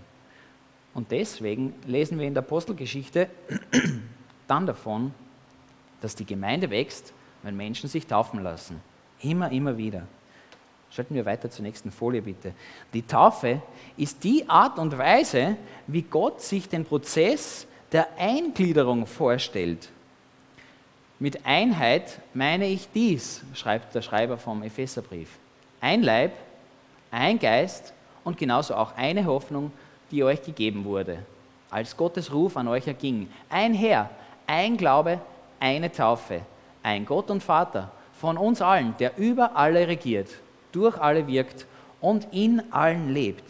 Und 0.94 1.12
deswegen 1.12 1.74
lesen 1.88 2.20
wir 2.20 2.28
in 2.28 2.34
der 2.34 2.44
Apostelgeschichte 2.44 3.30
dann 4.48 4.66
davon, 4.66 5.14
dass 6.02 6.14
die 6.14 6.26
Gemeinde 6.26 6.70
wächst, 6.70 7.14
wenn 7.42 7.56
Menschen 7.56 7.88
sich 7.88 8.06
taufen 8.06 8.44
lassen. 8.44 8.82
Immer, 9.22 9.52
immer 9.52 9.78
wieder. 9.78 10.06
Schalten 10.92 11.16
wir 11.16 11.26
weiter 11.26 11.50
zur 11.50 11.64
nächsten 11.64 11.90
Folie 11.90 12.22
bitte. 12.22 12.54
Die 12.94 13.04
Taufe 13.04 13.62
ist 13.96 14.26
die 14.26 14.50
Art 14.50 14.78
und 14.78 14.98
Weise, 14.98 15.56
wie 15.88 16.02
Gott 16.02 16.42
sich 16.42 16.68
den 16.68 16.84
Prozess 16.84 17.66
der 17.94 18.10
Eingliederung 18.18 19.06
vorstellt. 19.06 19.90
Mit 21.18 21.46
Einheit 21.46 22.20
meine 22.34 22.68
ich 22.68 22.90
dies, 22.94 23.42
schreibt 23.54 23.96
der 23.96 24.02
Schreiber 24.02 24.38
vom 24.38 24.64
Epheserbrief. 24.64 25.38
Ein 25.80 26.04
Leib, 26.04 26.34
ein 27.12 27.40
Geist 27.40 27.94
und 28.24 28.38
genauso 28.38 28.76
auch 28.76 28.96
eine 28.96 29.26
Hoffnung, 29.26 29.72
die 30.12 30.24
euch 30.24 30.42
gegeben 30.42 30.86
wurde, 30.86 31.20
als 31.70 31.96
Gottes 31.96 32.34
Ruf 32.34 32.58
an 32.58 32.68
euch 32.68 32.88
erging. 32.88 33.30
Ein 33.50 33.74
Herr, 33.74 34.10
ein 34.48 34.78
Glaube, 34.78 35.20
eine 35.60 35.92
Taufe, 35.92 36.42
ein 36.84 37.06
Gott 37.06 37.30
und 37.30 37.44
Vater 37.44 37.92
von 38.14 38.38
uns 38.38 38.62
allen, 38.62 38.96
der 38.98 39.18
über 39.18 39.56
alle 39.56 39.88
regiert, 39.88 40.30
durch 40.72 40.98
alle 41.00 41.28
wirkt 41.28 41.66
und 42.02 42.28
in 42.32 42.62
allen 42.72 43.14
lebt. 43.14 43.44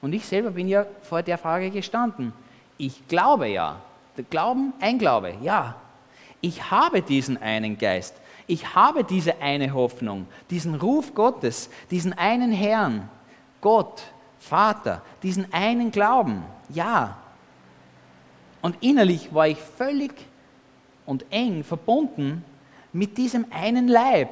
Und 0.00 0.12
ich 0.12 0.26
selber 0.26 0.50
bin 0.50 0.68
ja 0.68 0.86
vor 1.02 1.22
der 1.22 1.38
Frage 1.38 1.70
gestanden. 1.70 2.32
Ich 2.76 3.06
glaube 3.08 3.48
ja. 3.48 3.80
Glauben, 4.30 4.72
ein 4.80 4.98
Glaube, 4.98 5.34
ja. 5.40 5.76
Ich 6.40 6.70
habe 6.70 7.02
diesen 7.02 7.40
einen 7.40 7.78
Geist. 7.78 8.14
Ich 8.46 8.74
habe 8.74 9.04
diese 9.04 9.40
eine 9.40 9.72
Hoffnung, 9.72 10.26
diesen 10.50 10.74
Ruf 10.74 11.14
Gottes, 11.14 11.70
diesen 11.90 12.12
einen 12.12 12.52
Herrn, 12.52 13.08
Gott, 13.60 14.02
Vater, 14.38 15.02
diesen 15.22 15.50
einen 15.52 15.90
Glauben. 15.90 16.42
Ja. 16.68 17.16
Und 18.60 18.76
innerlich 18.80 19.32
war 19.32 19.48
ich 19.48 19.58
völlig 19.58 20.12
und 21.06 21.24
eng 21.30 21.64
verbunden 21.64 22.44
mit 22.92 23.16
diesem 23.16 23.46
einen 23.50 23.88
Leib. 23.88 24.30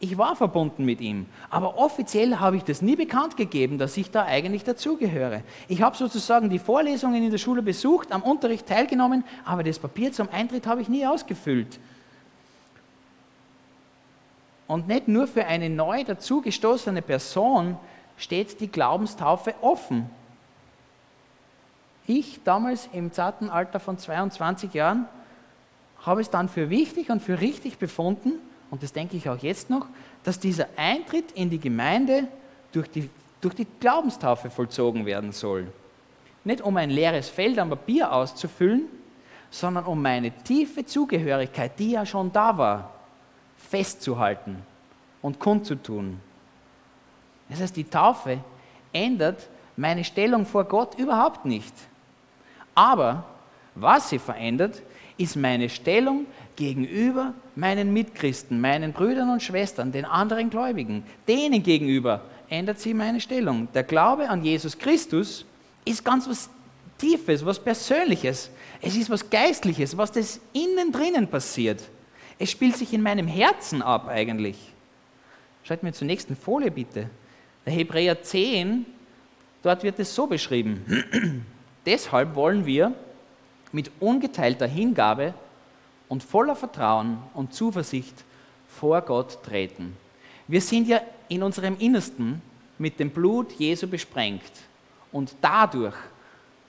Ich 0.00 0.18
war 0.18 0.36
verbunden 0.36 0.84
mit 0.84 1.00
ihm, 1.00 1.26
aber 1.48 1.78
offiziell 1.78 2.36
habe 2.36 2.56
ich 2.56 2.64
das 2.64 2.82
nie 2.82 2.96
bekannt 2.96 3.36
gegeben, 3.36 3.78
dass 3.78 3.96
ich 3.96 4.10
da 4.10 4.24
eigentlich 4.24 4.64
dazugehöre. 4.64 5.42
Ich 5.66 5.80
habe 5.80 5.96
sozusagen 5.96 6.50
die 6.50 6.58
Vorlesungen 6.58 7.22
in 7.22 7.30
der 7.30 7.38
Schule 7.38 7.62
besucht, 7.62 8.12
am 8.12 8.22
Unterricht 8.22 8.66
teilgenommen, 8.66 9.24
aber 9.44 9.62
das 9.62 9.78
Papier 9.78 10.12
zum 10.12 10.28
Eintritt 10.30 10.66
habe 10.66 10.82
ich 10.82 10.88
nie 10.88 11.06
ausgefüllt. 11.06 11.78
Und 14.66 14.88
nicht 14.88 15.08
nur 15.08 15.26
für 15.26 15.46
eine 15.46 15.68
neu 15.68 16.04
dazugestoßene 16.04 17.02
Person 17.02 17.76
steht 18.16 18.60
die 18.60 18.68
Glaubenstaufe 18.68 19.54
offen. 19.60 20.08
Ich 22.06 22.42
damals 22.44 22.88
im 22.92 23.12
zarten 23.12 23.50
Alter 23.50 23.80
von 23.80 23.98
22 23.98 24.74
Jahren 24.74 25.06
habe 26.00 26.20
es 26.20 26.30
dann 26.30 26.48
für 26.48 26.70
wichtig 26.70 27.10
und 27.10 27.20
für 27.20 27.40
richtig 27.40 27.78
befunden 27.78 28.32
und 28.74 28.82
das 28.82 28.92
denke 28.92 29.16
ich 29.16 29.28
auch 29.28 29.38
jetzt 29.38 29.70
noch, 29.70 29.86
dass 30.24 30.40
dieser 30.40 30.66
Eintritt 30.76 31.30
in 31.32 31.48
die 31.48 31.60
Gemeinde 31.60 32.26
durch 32.72 32.90
die, 32.90 33.08
durch 33.40 33.54
die 33.54 33.68
Glaubenstaufe 33.78 34.50
vollzogen 34.50 35.06
werden 35.06 35.30
soll. 35.30 35.68
Nicht 36.42 36.60
um 36.60 36.76
ein 36.76 36.90
leeres 36.90 37.28
Feld 37.28 37.56
am 37.60 37.70
Papier 37.70 38.12
auszufüllen, 38.12 38.86
sondern 39.48 39.84
um 39.84 40.02
meine 40.02 40.32
tiefe 40.42 40.84
Zugehörigkeit, 40.84 41.78
die 41.78 41.92
ja 41.92 42.04
schon 42.04 42.32
da 42.32 42.58
war, 42.58 42.93
festzuhalten 43.68 44.56
und 45.22 45.38
kundzutun. 45.38 46.20
Das 47.48 47.60
heißt, 47.60 47.76
die 47.76 47.84
Taufe 47.88 48.38
ändert 48.92 49.48
meine 49.76 50.04
Stellung 50.04 50.46
vor 50.46 50.64
Gott 50.64 50.98
überhaupt 50.98 51.44
nicht. 51.44 51.74
Aber 52.74 53.24
was 53.74 54.10
sie 54.10 54.18
verändert, 54.18 54.82
ist 55.16 55.36
meine 55.36 55.68
Stellung 55.68 56.26
gegenüber 56.56 57.34
meinen 57.54 57.92
Mitchristen, 57.92 58.60
meinen 58.60 58.92
Brüdern 58.92 59.30
und 59.30 59.42
Schwestern, 59.42 59.92
den 59.92 60.04
anderen 60.04 60.50
Gläubigen. 60.50 61.04
Denen 61.28 61.62
gegenüber 61.62 62.22
ändert 62.48 62.80
sie 62.80 62.94
meine 62.94 63.20
Stellung. 63.20 63.68
Der 63.74 63.84
Glaube 63.84 64.28
an 64.28 64.44
Jesus 64.44 64.76
Christus 64.76 65.44
ist 65.84 66.04
ganz 66.04 66.28
was 66.28 66.50
Tiefes, 66.98 67.44
was 67.44 67.58
Persönliches. 67.58 68.50
Es 68.80 68.96
ist 68.96 69.10
was 69.10 69.28
Geistliches, 69.28 69.96
was 69.96 70.12
das 70.12 70.40
innen 70.52 70.92
drinnen 70.92 71.26
passiert. 71.28 71.82
Es 72.38 72.50
spielt 72.50 72.76
sich 72.76 72.92
in 72.92 73.02
meinem 73.02 73.26
Herzen 73.26 73.82
ab 73.82 74.08
eigentlich. 74.08 74.56
Schaut 75.62 75.82
mir 75.82 75.92
zur 75.92 76.06
nächsten 76.06 76.36
Folie 76.36 76.70
bitte. 76.70 77.08
Der 77.64 77.72
Hebräer 77.72 78.22
10, 78.22 78.84
dort 79.62 79.82
wird 79.82 79.98
es 79.98 80.14
so 80.14 80.26
beschrieben. 80.26 81.44
Deshalb 81.86 82.34
wollen 82.34 82.66
wir 82.66 82.92
mit 83.72 83.90
ungeteilter 84.00 84.66
Hingabe 84.66 85.34
und 86.08 86.22
voller 86.22 86.56
Vertrauen 86.56 87.18
und 87.34 87.54
Zuversicht 87.54 88.24
vor 88.68 89.00
Gott 89.02 89.42
treten. 89.42 89.96
Wir 90.46 90.60
sind 90.60 90.88
ja 90.88 91.00
in 91.28 91.42
unserem 91.42 91.78
Innersten 91.78 92.42
mit 92.78 92.98
dem 93.00 93.10
Blut 93.10 93.52
Jesu 93.52 93.86
besprengt 93.86 94.52
und 95.12 95.34
dadurch 95.40 95.94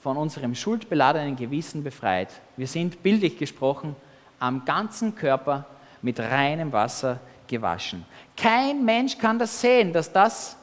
von 0.01 0.17
unserem 0.17 0.53
schuldbeladenen 0.55 1.35
Gewissen 1.35 1.83
befreit. 1.83 2.29
Wir 2.55 2.67
sind 2.67 3.01
bildlich 3.01 3.37
gesprochen 3.37 3.95
am 4.39 4.65
ganzen 4.65 5.15
Körper 5.15 5.65
mit 6.01 6.19
reinem 6.19 6.71
Wasser 6.71 7.19
gewaschen. 7.47 8.05
Kein 8.35 8.83
Mensch 8.83 9.17
kann 9.17 9.39
das 9.39 9.59
sehen, 9.59 9.93
dass 9.93 10.11
das 10.11 10.57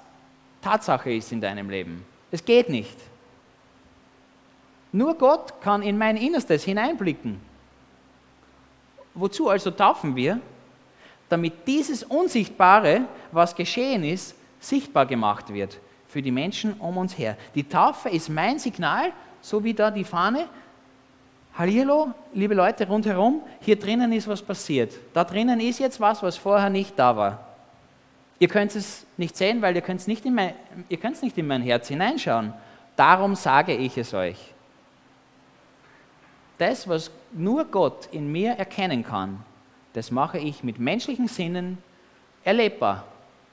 Tatsache 0.61 1.13
ist 1.13 1.33
in 1.33 1.41
deinem 1.41 1.69
Leben. 1.71 2.05
Es 2.31 2.45
geht 2.45 2.69
nicht. 2.69 2.97
Nur 4.93 5.15
Gott 5.15 5.61
kann 5.61 5.83
in 5.83 5.97
mein 5.97 6.17
Innerstes 6.17 6.65
hineinblicken. 6.65 7.41
Wozu 9.15 9.49
also 9.49 9.71
taufen 9.71 10.15
wir? 10.17 10.41
Damit 11.29 11.67
dieses 11.67 12.03
Unsichtbare, 12.03 13.03
was 13.31 13.55
geschehen 13.55 14.05
ist, 14.05 14.35
sichtbar 14.61 15.07
gemacht 15.07 15.53
wird 15.53 15.79
für 16.13 16.21
die 16.21 16.31
Menschen 16.31 16.75
um 16.75 16.99
uns 16.99 17.17
her. 17.17 17.39
Die 17.55 17.67
Taufe 17.67 18.11
ist 18.11 18.29
mein 18.29 18.59
Signal, 18.59 19.13
so 19.41 19.65
wie 19.65 19.73
da 19.73 19.91
die 19.91 20.05
Fahne. 20.05 20.47
Hallihallo, 21.55 22.15
liebe 22.33 22.55
Leute 22.55 22.89
rundherum, 22.89 23.43
hier 23.61 23.79
drinnen 23.79 24.11
ist 24.13 24.27
was 24.27 24.41
passiert. 24.41 24.95
Da 25.13 25.23
drinnen 25.23 25.61
ist 25.61 25.81
jetzt 25.81 26.01
was, 26.01 26.23
was 26.23 26.39
vorher 26.39 26.71
nicht 26.71 26.99
da 26.99 27.15
war. 27.15 27.47
Ihr 28.39 28.49
könnt 28.49 28.75
es 28.75 29.07
nicht 29.19 29.37
sehen, 29.37 29.61
weil 29.61 29.77
ihr 29.77 29.83
könnt 29.83 30.09
nicht 30.09 30.25
in 30.25 30.35
mein, 30.35 30.55
ihr 30.89 30.97
könnt 30.97 31.23
nicht 31.23 31.37
in 31.37 31.47
mein 31.47 31.61
Herz 31.61 31.89
hineinschauen. 31.89 32.55
Darum 32.97 33.35
sage 33.35 33.75
ich 33.75 33.99
es 33.99 34.15
euch. 34.15 34.55
Das, 36.57 36.89
was 36.89 37.11
nur 37.33 37.67
Gott 37.67 38.09
in 38.13 38.33
mir 38.33 38.53
erkennen 38.53 39.05
kann, 39.05 39.45
das 39.93 40.11
mache 40.11 40.39
ich 40.39 40.65
mit 40.65 40.79
menschlichen 40.79 41.29
Sinnen 41.29 41.77
erlebbar. 42.45 43.05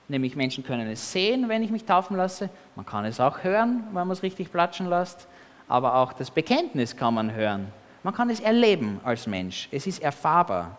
Nämlich 0.07 0.38
Menschen 0.38 0.63
können 0.63 0.88
es 0.88 1.12
sehen, 1.12 1.49
wenn 1.49 1.63
ich 1.63 1.69
mich 1.69 1.83
taufen 1.83 2.15
lasse. 2.15 2.49
Man 2.77 2.85
kann 2.85 3.03
es 3.03 3.19
auch 3.19 3.43
hören, 3.43 3.83
wenn 3.88 4.07
man 4.07 4.12
es 4.12 4.23
richtig 4.23 4.53
platschen 4.53 4.88
lässt. 4.88 5.27
Aber 5.67 5.95
auch 5.95 6.13
das 6.13 6.31
Bekenntnis 6.31 6.95
kann 6.95 7.13
man 7.13 7.33
hören. 7.33 7.73
Man 8.03 8.13
kann 8.13 8.29
es 8.29 8.39
erleben 8.39 8.99
als 9.03 9.27
Mensch. 9.27 9.67
Es 9.71 9.88
ist 9.88 10.01
erfahrbar. 10.01 10.77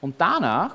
Und 0.00 0.20
danach 0.20 0.74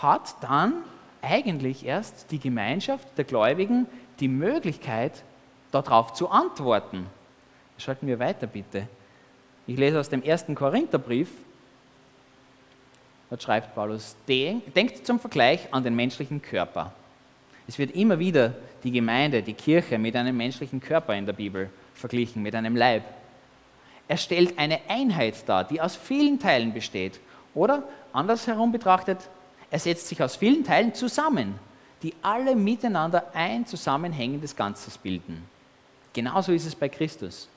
hat 0.00 0.36
dann 0.40 0.74
eigentlich 1.22 1.84
erst 1.84 2.30
die 2.30 2.38
Gemeinschaft 2.38 3.06
der 3.16 3.24
Gläubigen 3.24 3.86
die 4.20 4.28
Möglichkeit, 4.28 5.24
darauf 5.70 6.12
zu 6.14 6.30
antworten. 6.30 7.06
Schalten 7.76 8.06
wir 8.06 8.18
weiter 8.18 8.46
bitte. 8.46 8.88
Ich 9.66 9.76
lese 9.76 10.00
aus 10.00 10.08
dem 10.08 10.22
ersten 10.22 10.54
Korintherbrief. 10.54 11.28
Dort 13.30 13.42
schreibt 13.42 13.74
Paulus, 13.74 14.16
denkt 14.26 15.06
zum 15.06 15.20
Vergleich 15.20 15.68
an 15.72 15.84
den 15.84 15.94
menschlichen 15.94 16.40
Körper. 16.40 16.92
Es 17.66 17.78
wird 17.78 17.90
immer 17.94 18.18
wieder 18.18 18.54
die 18.82 18.90
Gemeinde, 18.90 19.42
die 19.42 19.52
Kirche 19.52 19.98
mit 19.98 20.16
einem 20.16 20.36
menschlichen 20.36 20.80
Körper 20.80 21.14
in 21.14 21.26
der 21.26 21.34
Bibel 21.34 21.68
verglichen, 21.92 22.42
mit 22.42 22.54
einem 22.54 22.74
Leib. 22.74 23.02
Er 24.08 24.16
stellt 24.16 24.58
eine 24.58 24.80
Einheit 24.88 25.48
dar, 25.48 25.64
die 25.64 25.80
aus 25.80 25.94
vielen 25.94 26.38
Teilen 26.38 26.72
besteht. 26.72 27.20
Oder 27.54 27.82
andersherum 28.12 28.72
betrachtet, 28.72 29.18
er 29.70 29.78
setzt 29.78 30.08
sich 30.08 30.22
aus 30.22 30.36
vielen 30.36 30.64
Teilen 30.64 30.94
zusammen, 30.94 31.58
die 32.02 32.14
alle 32.22 32.56
miteinander 32.56 33.30
ein 33.34 33.66
zusammenhängendes 33.66 34.56
Ganzes 34.56 34.96
bilden. 34.96 35.44
Genauso 36.14 36.52
ist 36.52 36.64
es 36.64 36.74
bei 36.74 36.88
Christus. 36.88 37.48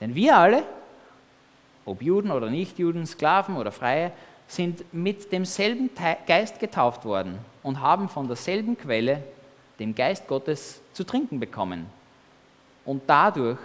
Denn 0.00 0.14
wir 0.14 0.36
alle, 0.36 0.62
ob 1.84 2.00
Juden 2.00 2.30
oder 2.30 2.48
Nichtjuden, 2.48 3.06
Sklaven 3.06 3.56
oder 3.56 3.72
Freie, 3.72 4.12
sind 4.46 4.84
mit 4.94 5.32
demselben 5.32 5.90
Geist 6.26 6.60
getauft 6.60 7.04
worden 7.04 7.38
und 7.62 7.80
haben 7.80 8.08
von 8.08 8.28
derselben 8.28 8.78
Quelle, 8.78 9.22
dem 9.78 9.94
Geist 9.94 10.26
Gottes, 10.28 10.80
zu 10.92 11.04
trinken 11.04 11.40
bekommen. 11.40 11.86
Und 12.84 13.02
dadurch 13.06 13.58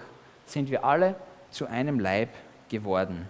sind 0.46 0.70
wir 0.70 0.84
alle 0.84 1.16
zu 1.54 1.68
einem 1.68 2.00
Leib 2.00 2.30
geworden. 2.70 3.28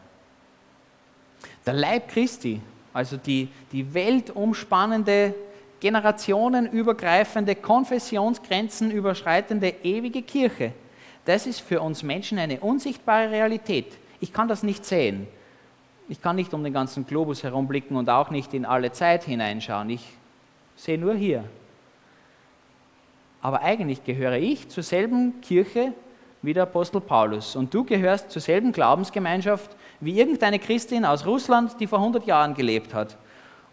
Der 1.66 1.74
Leib 1.74 2.10
Christi 2.10 2.62
also 2.94 3.18
die, 3.18 3.50
die 3.72 3.94
weltumspannende, 3.94 5.34
generationenübergreifende, 5.80 7.56
konfessionsgrenzen 7.56 8.92
überschreitende 8.92 9.74
ewige 9.84 10.22
Kirche, 10.22 10.72
das 11.26 11.48
ist 11.48 11.62
für 11.62 11.82
uns 11.82 12.04
Menschen 12.04 12.38
eine 12.38 12.60
unsichtbare 12.60 13.32
Realität. 13.32 13.98
Ich 14.20 14.32
kann 14.32 14.48
das 14.48 14.62
nicht 14.64 14.86
sehen. 14.86 15.28
Ich 16.10 16.22
kann 16.22 16.36
nicht 16.36 16.54
um 16.54 16.64
den 16.64 16.74
ganzen 16.74 17.08
Globus 17.08 17.44
herumblicken 17.44 17.98
und 17.98 18.10
auch 18.10 18.30
nicht 18.30 18.54
in 18.54 18.66
alle 18.66 18.92
Zeit 18.92 19.24
hineinschauen. 19.24 19.90
Ich 19.90 20.06
sehe 20.76 20.98
nur 20.98 21.16
hier. 21.16 21.46
Aber 23.42 23.62
eigentlich 23.62 24.04
gehöre 24.04 24.38
ich 24.38 24.70
zur 24.70 24.84
selben 24.84 25.42
Kirche 25.42 25.94
wie 26.44 26.54
der 26.54 26.64
Apostel 26.64 27.02
Paulus. 27.02 27.56
Und 27.56 27.74
du 27.74 27.84
gehörst 27.84 28.30
zur 28.30 28.42
selben 28.42 28.72
Glaubensgemeinschaft 28.72 29.72
wie 30.00 30.20
irgendeine 30.20 30.60
Christin 30.60 31.06
aus 31.06 31.26
Russland, 31.26 31.80
die 31.80 31.88
vor 31.88 32.00
100 32.00 32.28
Jahren 32.28 32.54
gelebt 32.54 32.94
hat. 32.94 33.18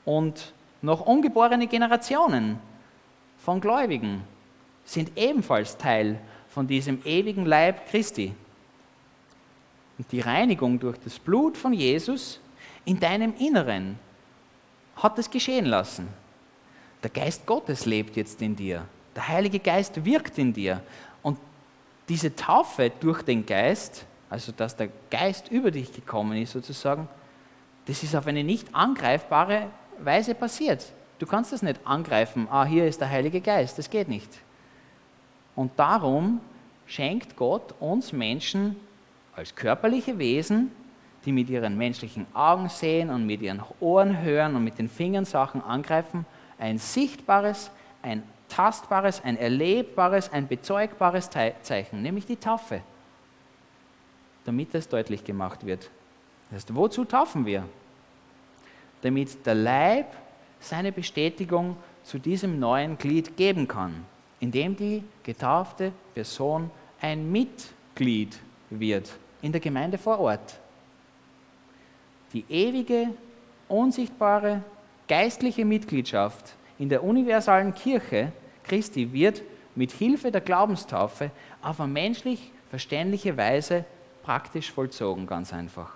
Und 0.05 0.55
noch 0.81 1.03
ungeborene 1.03 1.67
Generationen 1.67 2.59
von 3.39 3.61
Gläubigen 3.61 4.23
sind 4.85 5.11
ebenfalls 5.17 5.77
Teil 5.77 6.19
von 6.49 6.67
diesem 6.67 7.03
ewigen 7.05 7.45
Leib 7.45 7.89
Christi. 7.91 8.33
Und 9.99 10.11
die 10.13 10.21
Reinigung 10.21 10.79
durch 10.79 10.99
das 10.99 11.19
Blut 11.19 11.57
von 11.57 11.73
Jesus 11.73 12.41
in 12.85 12.99
deinem 12.99 13.35
Inneren 13.39 13.99
hat 14.97 15.19
es 15.19 15.31
geschehen 15.31 15.67
lassen. 15.67 16.09
Der 17.03 17.11
Geist 17.11 17.47
Gottes 17.47 17.87
lebt 17.87 18.17
jetzt 18.17 18.41
in 18.43 18.57
dir. 18.57 18.87
Der 19.17 19.29
Heilige 19.29 19.59
Geist 19.59 20.05
wirkt 20.05 20.39
in 20.39 20.53
dir. 20.53 20.83
Diese 22.11 22.37
Taufe 22.37 22.93
durch 23.01 23.23
den 23.23 23.47
Geist 23.47 24.05
also 24.31 24.53
dass 24.53 24.77
der 24.77 24.89
Geist 25.11 25.51
über 25.51 25.73
dich 25.73 25.93
gekommen 25.93 26.41
ist 26.41 26.53
sozusagen, 26.53 27.09
das 27.87 28.03
ist 28.05 28.15
auf 28.15 28.29
eine 28.29 28.45
nicht 28.45 28.75
angreifbare 28.75 29.67
Weise 29.99 30.35
passiert. 30.35 30.93
Du 31.19 31.27
kannst 31.27 31.53
das 31.53 31.63
nicht 31.63 31.81
angreifen, 31.85 32.47
ah, 32.51 32.65
hier 32.65 32.87
ist 32.87 33.01
der 33.01 33.11
Heilige 33.11 33.41
Geist, 33.41 33.77
das 33.77 33.91
geht 33.91 34.09
nicht. 34.09 34.31
Und 35.57 35.73
darum 35.77 36.41
schenkt 36.87 37.37
Gott 37.37 37.75
uns 37.81 38.13
Menschen 38.13 38.77
als 39.35 39.55
körperliche 39.55 40.19
Wesen, 40.19 40.71
die 41.25 41.33
mit 41.33 41.51
ihren 41.51 41.77
menschlichen 41.77 42.27
Augen 42.33 42.69
sehen 42.69 43.11
und 43.11 43.27
mit 43.27 43.43
ihren 43.43 43.61
Ohren 43.81 44.23
hören 44.23 44.55
und 44.55 44.65
mit 44.65 44.79
den 44.79 44.89
Fingern 44.89 45.25
Sachen 45.25 45.63
angreifen, 45.63 46.25
ein 46.59 46.79
sichtbares, 46.79 47.71
ein 48.03 48.23
tastbares, 48.51 49.23
ein 49.25 49.39
erlebbares, 49.39 50.31
ein 50.31 50.47
bezeugbares 50.49 51.31
Zeichen, 51.31 52.03
nämlich 52.03 52.27
die 52.27 52.37
Taufe 52.37 52.83
damit 54.45 54.75
es 54.75 54.89
deutlich 54.89 55.25
gemacht 55.25 55.67
wird. 55.67 55.91
Das 56.51 56.57
heißt, 56.57 56.75
wozu 56.75 57.05
taufen 57.05 57.47
wir? 57.47 57.65
Damit 59.03 59.47
der 59.47 59.55
Leib 59.55 60.07
seine 60.59 60.93
Bestätigung 60.93 61.77
zu 62.03 62.19
diesem 62.19 62.59
neuen 62.59 62.99
Glied 62.99 63.37
geben 63.37 63.69
kann, 63.69 64.05
indem 64.41 64.77
die 64.77 65.05
getaufte 65.23 65.93
Person 66.15 66.71
ein 67.01 67.31
Mitglied 67.31 68.39
wird 68.71 69.11
in 69.43 69.53
der 69.53 69.61
Gemeinde 69.61 69.97
vor 69.97 70.19
Ort. 70.19 70.59
Die 72.33 72.45
ewige, 72.49 73.09
unsichtbare, 73.69 74.63
geistliche 75.09 75.65
Mitgliedschaft 75.65 76.55
in 76.79 76.89
der 76.89 77.03
universalen 77.03 77.75
Kirche 77.75 78.33
Christi 78.65 79.13
wird 79.13 79.43
mit 79.75 79.93
Hilfe 79.93 80.31
der 80.31 80.41
Glaubenstaufe 80.41 81.31
auf 81.63 81.81
eine 81.81 81.93
menschlich 81.93 82.53
verständliche 82.71 83.37
Weise 83.37 83.85
praktisch 84.23 84.71
vollzogen, 84.71 85.27
ganz 85.27 85.53
einfach. 85.53 85.93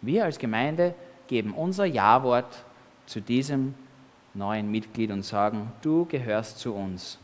Wir 0.00 0.24
als 0.24 0.38
Gemeinde 0.38 0.94
geben 1.28 1.54
unser 1.54 1.84
Ja-Wort 1.84 2.64
zu 3.06 3.20
diesem 3.20 3.74
neuen 4.34 4.70
Mitglied 4.70 5.10
und 5.10 5.22
sagen, 5.22 5.72
du 5.82 6.04
gehörst 6.06 6.58
zu 6.58 6.74
uns. 6.74 7.18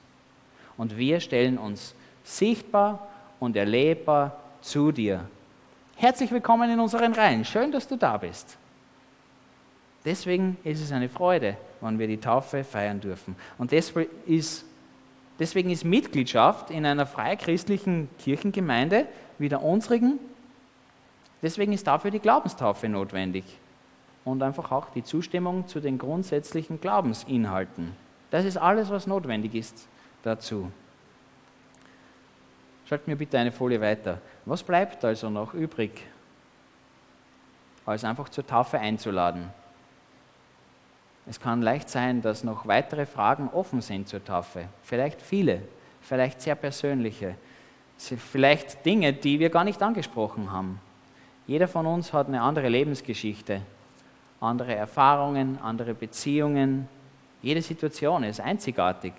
Und 0.76 0.96
wir 0.96 1.20
stellen 1.20 1.58
uns 1.58 1.94
sichtbar 2.22 3.08
und 3.40 3.56
erlebbar 3.56 4.38
zu 4.60 4.92
dir. 4.92 5.28
Herzlich 5.96 6.30
willkommen 6.30 6.70
in 6.70 6.78
unseren 6.78 7.12
Reihen. 7.12 7.44
Schön, 7.44 7.72
dass 7.72 7.88
du 7.88 7.96
da 7.96 8.16
bist. 8.16 8.56
Deswegen 10.04 10.56
ist 10.62 10.80
es 10.80 10.92
eine 10.92 11.08
Freude, 11.08 11.56
wann 11.80 11.98
wir 11.98 12.06
die 12.06 12.20
Taufe 12.20 12.62
feiern 12.62 13.00
dürfen. 13.00 13.34
Und 13.58 13.72
deswegen 13.72 14.08
ist, 14.26 14.64
deswegen 15.38 15.70
ist 15.70 15.85
Mitgliedschaft 15.85 16.70
in 16.70 16.85
einer 16.87 17.07
freichristlichen 17.07 18.09
Kirchengemeinde 18.18 19.07
wie 19.38 19.48
der 19.48 19.62
unsrigen, 19.62 20.18
deswegen 21.42 21.72
ist 21.72 21.87
dafür 21.87 22.11
die 22.11 22.18
Glaubenstaufe 22.18 22.88
notwendig 22.88 23.44
und 24.24 24.42
einfach 24.42 24.70
auch 24.72 24.90
die 24.90 25.03
Zustimmung 25.03 25.66
zu 25.66 25.81
den 25.81 25.98
grundsätzlichen 25.98 26.81
Glaubensinhalten. 26.81 27.92
Das 28.31 28.44
ist 28.44 28.57
alles, 28.57 28.90
was 28.90 29.07
notwendig 29.07 29.55
ist 29.55 29.88
dazu. 30.22 30.70
Schalt 32.87 33.07
mir 33.07 33.16
bitte 33.16 33.38
eine 33.38 33.53
Folie 33.53 33.81
weiter. 33.81 34.20
Was 34.46 34.62
bleibt 34.62 35.05
also 35.05 35.29
noch 35.29 35.53
übrig, 35.55 36.03
als 37.85 38.05
einfach 38.05 38.29
zur 38.29 38.46
Taufe 38.46 38.79
einzuladen? 38.79 39.51
Es 41.28 41.38
kann 41.38 41.60
leicht 41.60 41.90
sein, 41.90 42.22
dass 42.22 42.42
noch 42.42 42.66
weitere 42.66 43.04
Fragen 43.04 43.50
offen 43.52 43.82
sind 43.82 44.08
zur 44.08 44.24
Taufe. 44.24 44.64
Vielleicht 44.82 45.20
viele, 45.20 45.60
vielleicht 46.00 46.40
sehr 46.40 46.54
persönliche, 46.54 47.34
vielleicht 47.98 48.84
Dinge, 48.86 49.12
die 49.12 49.38
wir 49.38 49.50
gar 49.50 49.64
nicht 49.64 49.82
angesprochen 49.82 50.50
haben. 50.50 50.80
Jeder 51.46 51.68
von 51.68 51.86
uns 51.86 52.14
hat 52.14 52.28
eine 52.28 52.40
andere 52.40 52.68
Lebensgeschichte, 52.68 53.60
andere 54.40 54.74
Erfahrungen, 54.74 55.58
andere 55.62 55.92
Beziehungen. 55.92 56.88
Jede 57.42 57.60
Situation 57.60 58.24
ist 58.24 58.40
einzigartig. 58.40 59.12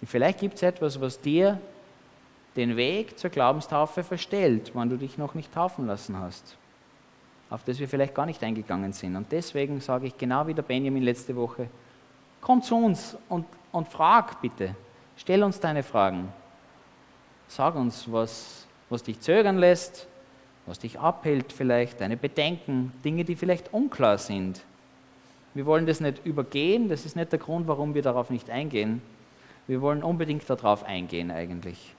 Und 0.00 0.06
vielleicht 0.06 0.38
gibt 0.38 0.56
es 0.56 0.62
etwas, 0.62 1.00
was 1.00 1.20
dir 1.20 1.60
den 2.54 2.76
Weg 2.76 3.18
zur 3.18 3.30
Glaubenstaufe 3.30 4.04
verstellt, 4.04 4.70
wenn 4.74 4.90
du 4.90 4.96
dich 4.96 5.18
noch 5.18 5.34
nicht 5.34 5.52
taufen 5.52 5.86
lassen 5.86 6.16
hast 6.20 6.56
auf 7.54 7.62
das 7.62 7.78
wir 7.78 7.88
vielleicht 7.88 8.14
gar 8.14 8.26
nicht 8.26 8.42
eingegangen 8.42 8.92
sind. 8.92 9.14
Und 9.14 9.30
deswegen 9.30 9.80
sage 9.80 10.08
ich 10.08 10.18
genau 10.18 10.46
wie 10.48 10.54
der 10.54 10.62
Benjamin 10.62 11.04
letzte 11.04 11.36
Woche, 11.36 11.68
komm 12.40 12.60
zu 12.62 12.76
uns 12.76 13.16
und, 13.28 13.46
und 13.70 13.86
frag 13.86 14.42
bitte. 14.42 14.74
Stell 15.16 15.44
uns 15.44 15.60
deine 15.60 15.84
Fragen. 15.84 16.32
Sag 17.46 17.76
uns, 17.76 18.10
was, 18.10 18.66
was 18.90 19.04
dich 19.04 19.20
zögern 19.20 19.58
lässt, 19.58 20.08
was 20.66 20.80
dich 20.80 20.98
abhält 20.98 21.52
vielleicht, 21.52 22.00
deine 22.00 22.16
Bedenken, 22.16 22.90
Dinge, 23.04 23.24
die 23.24 23.36
vielleicht 23.36 23.72
unklar 23.72 24.18
sind. 24.18 24.64
Wir 25.54 25.64
wollen 25.64 25.86
das 25.86 26.00
nicht 26.00 26.26
übergehen, 26.26 26.88
das 26.88 27.06
ist 27.06 27.14
nicht 27.14 27.30
der 27.30 27.38
Grund, 27.38 27.68
warum 27.68 27.94
wir 27.94 28.02
darauf 28.02 28.30
nicht 28.30 28.50
eingehen. 28.50 29.00
Wir 29.68 29.80
wollen 29.80 30.02
unbedingt 30.02 30.50
darauf 30.50 30.82
eingehen 30.82 31.30
eigentlich. 31.30 31.94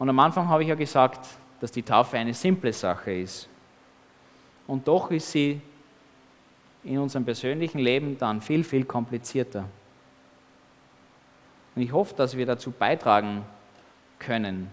Und 0.00 0.08
am 0.08 0.18
Anfang 0.18 0.48
habe 0.48 0.64
ich 0.64 0.68
ja 0.68 0.74
gesagt, 0.74 1.24
dass 1.60 1.70
die 1.70 1.84
Taufe 1.84 2.18
eine 2.18 2.34
simple 2.34 2.72
Sache 2.72 3.12
ist. 3.12 3.48
Und 4.66 4.88
doch 4.88 5.10
ist 5.10 5.30
sie 5.30 5.60
in 6.82 6.98
unserem 6.98 7.24
persönlichen 7.24 7.78
Leben 7.78 8.18
dann 8.18 8.40
viel, 8.40 8.64
viel 8.64 8.84
komplizierter. 8.84 9.64
Und 11.74 11.82
ich 11.82 11.92
hoffe, 11.92 12.14
dass 12.14 12.36
wir 12.36 12.46
dazu 12.46 12.70
beitragen 12.70 13.44
können, 14.18 14.70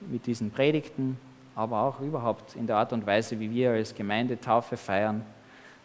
mit 0.00 0.26
diesen 0.26 0.50
Predigten, 0.50 1.18
aber 1.54 1.82
auch 1.82 2.00
überhaupt 2.00 2.54
in 2.56 2.66
der 2.66 2.76
Art 2.76 2.92
und 2.92 3.06
Weise, 3.06 3.38
wie 3.40 3.50
wir 3.50 3.70
als 3.70 3.94
Gemeinde 3.94 4.38
Taufe 4.38 4.76
feiern, 4.76 5.24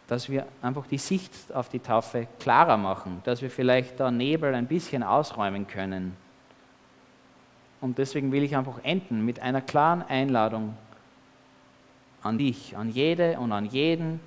dass 0.07 0.29
wir 0.29 0.45
einfach 0.61 0.85
die 0.87 0.97
Sicht 0.97 1.31
auf 1.53 1.69
die 1.69 1.79
Taufe 1.79 2.27
klarer 2.39 2.75
machen, 2.75 3.21
dass 3.23 3.41
wir 3.41 3.49
vielleicht 3.49 3.99
da 3.99 4.11
Nebel 4.11 4.53
ein 4.53 4.67
bisschen 4.67 5.03
ausräumen 5.03 5.67
können. 5.67 6.17
Und 7.79 7.97
deswegen 7.97 8.31
will 8.31 8.43
ich 8.43 8.55
einfach 8.55 8.83
enden 8.83 9.23
mit 9.25 9.39
einer 9.39 9.61
klaren 9.61 10.01
Einladung 10.01 10.75
an 12.23 12.37
dich, 12.37 12.77
an 12.77 12.89
jede 12.89 13.39
und 13.39 13.51
an 13.51 13.65
jeden, 13.65 14.19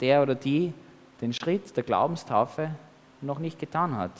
der 0.00 0.22
oder 0.22 0.34
die 0.34 0.72
den 1.20 1.32
Schritt 1.32 1.76
der 1.76 1.84
Glaubenstaufe 1.84 2.70
noch 3.20 3.38
nicht 3.38 3.58
getan 3.58 3.96
hat. 3.96 4.12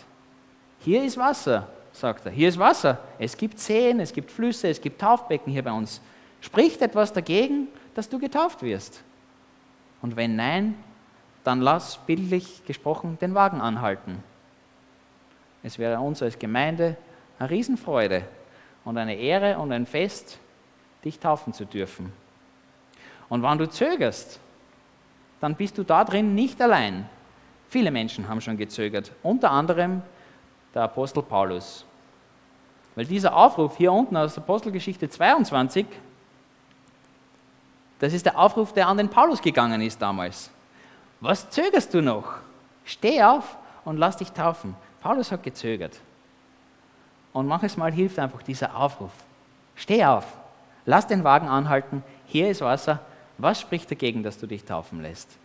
Hier 0.80 1.04
ist 1.04 1.18
Wasser, 1.18 1.68
sagt 1.92 2.26
er. 2.26 2.32
Hier 2.32 2.48
ist 2.48 2.58
Wasser. 2.58 2.98
Es 3.18 3.36
gibt 3.36 3.58
Seen, 3.58 4.00
es 4.00 4.12
gibt 4.12 4.30
Flüsse, 4.30 4.68
es 4.68 4.80
gibt 4.80 5.00
Taufbecken 5.00 5.52
hier 5.52 5.62
bei 5.62 5.72
uns. 5.72 6.00
Spricht 6.40 6.82
etwas 6.82 7.12
dagegen, 7.12 7.68
dass 7.94 8.08
du 8.08 8.18
getauft 8.18 8.62
wirst? 8.62 9.02
Und 10.02 10.16
wenn 10.16 10.36
nein, 10.36 10.74
dann 11.42 11.60
lass 11.60 11.98
bildlich 11.98 12.64
gesprochen 12.64 13.18
den 13.20 13.34
Wagen 13.34 13.60
anhalten. 13.60 14.22
Es 15.62 15.78
wäre 15.78 16.00
uns 16.00 16.22
als 16.22 16.38
Gemeinde 16.38 16.96
eine 17.38 17.50
Riesenfreude 17.50 18.24
und 18.84 18.98
eine 18.98 19.16
Ehre 19.16 19.58
und 19.58 19.72
ein 19.72 19.86
Fest, 19.86 20.38
dich 21.04 21.18
taufen 21.18 21.52
zu 21.52 21.64
dürfen. 21.64 22.12
Und 23.28 23.42
wenn 23.42 23.58
du 23.58 23.68
zögerst, 23.68 24.38
dann 25.40 25.54
bist 25.54 25.76
du 25.78 25.82
da 25.82 26.04
drin 26.04 26.34
nicht 26.34 26.60
allein. 26.60 27.08
Viele 27.68 27.90
Menschen 27.90 28.28
haben 28.28 28.40
schon 28.40 28.56
gezögert, 28.56 29.12
unter 29.22 29.50
anderem 29.50 30.02
der 30.74 30.82
Apostel 30.82 31.22
Paulus. 31.22 31.84
Weil 32.94 33.06
dieser 33.06 33.34
Aufruf 33.34 33.76
hier 33.76 33.92
unten 33.92 34.16
aus 34.16 34.38
Apostelgeschichte 34.38 35.08
22, 35.08 35.87
das 37.98 38.12
ist 38.12 38.26
der 38.26 38.38
Aufruf, 38.38 38.72
der 38.72 38.87
an 38.87 38.98
den 38.98 39.08
Paulus 39.08 39.40
gegangen 39.40 39.80
ist 39.80 40.00
damals. 40.00 40.50
Was 41.20 41.48
zögerst 41.50 41.92
du 41.94 42.02
noch? 42.02 42.34
Steh 42.84 43.22
auf 43.22 43.56
und 43.84 43.96
lass 43.96 44.16
dich 44.16 44.30
taufen. 44.32 44.76
Paulus 45.00 45.32
hat 45.32 45.42
gezögert. 45.42 46.00
Und 47.32 47.46
manches 47.46 47.76
Mal 47.76 47.92
hilft 47.92 48.18
einfach 48.18 48.42
dieser 48.42 48.76
Aufruf. 48.76 49.10
Steh 49.74 50.04
auf, 50.04 50.24
lass 50.87 51.06
den 51.06 51.24
Wagen 51.24 51.48
anhalten, 51.48 52.02
hier 52.26 52.48
ist 52.48 52.60
Wasser, 52.60 53.00
was 53.38 53.60
spricht 53.60 53.90
dagegen, 53.90 54.22
dass 54.22 54.38
du 54.38 54.46
dich 54.46 54.64
taufen 54.64 55.02
lässt? 55.02 55.38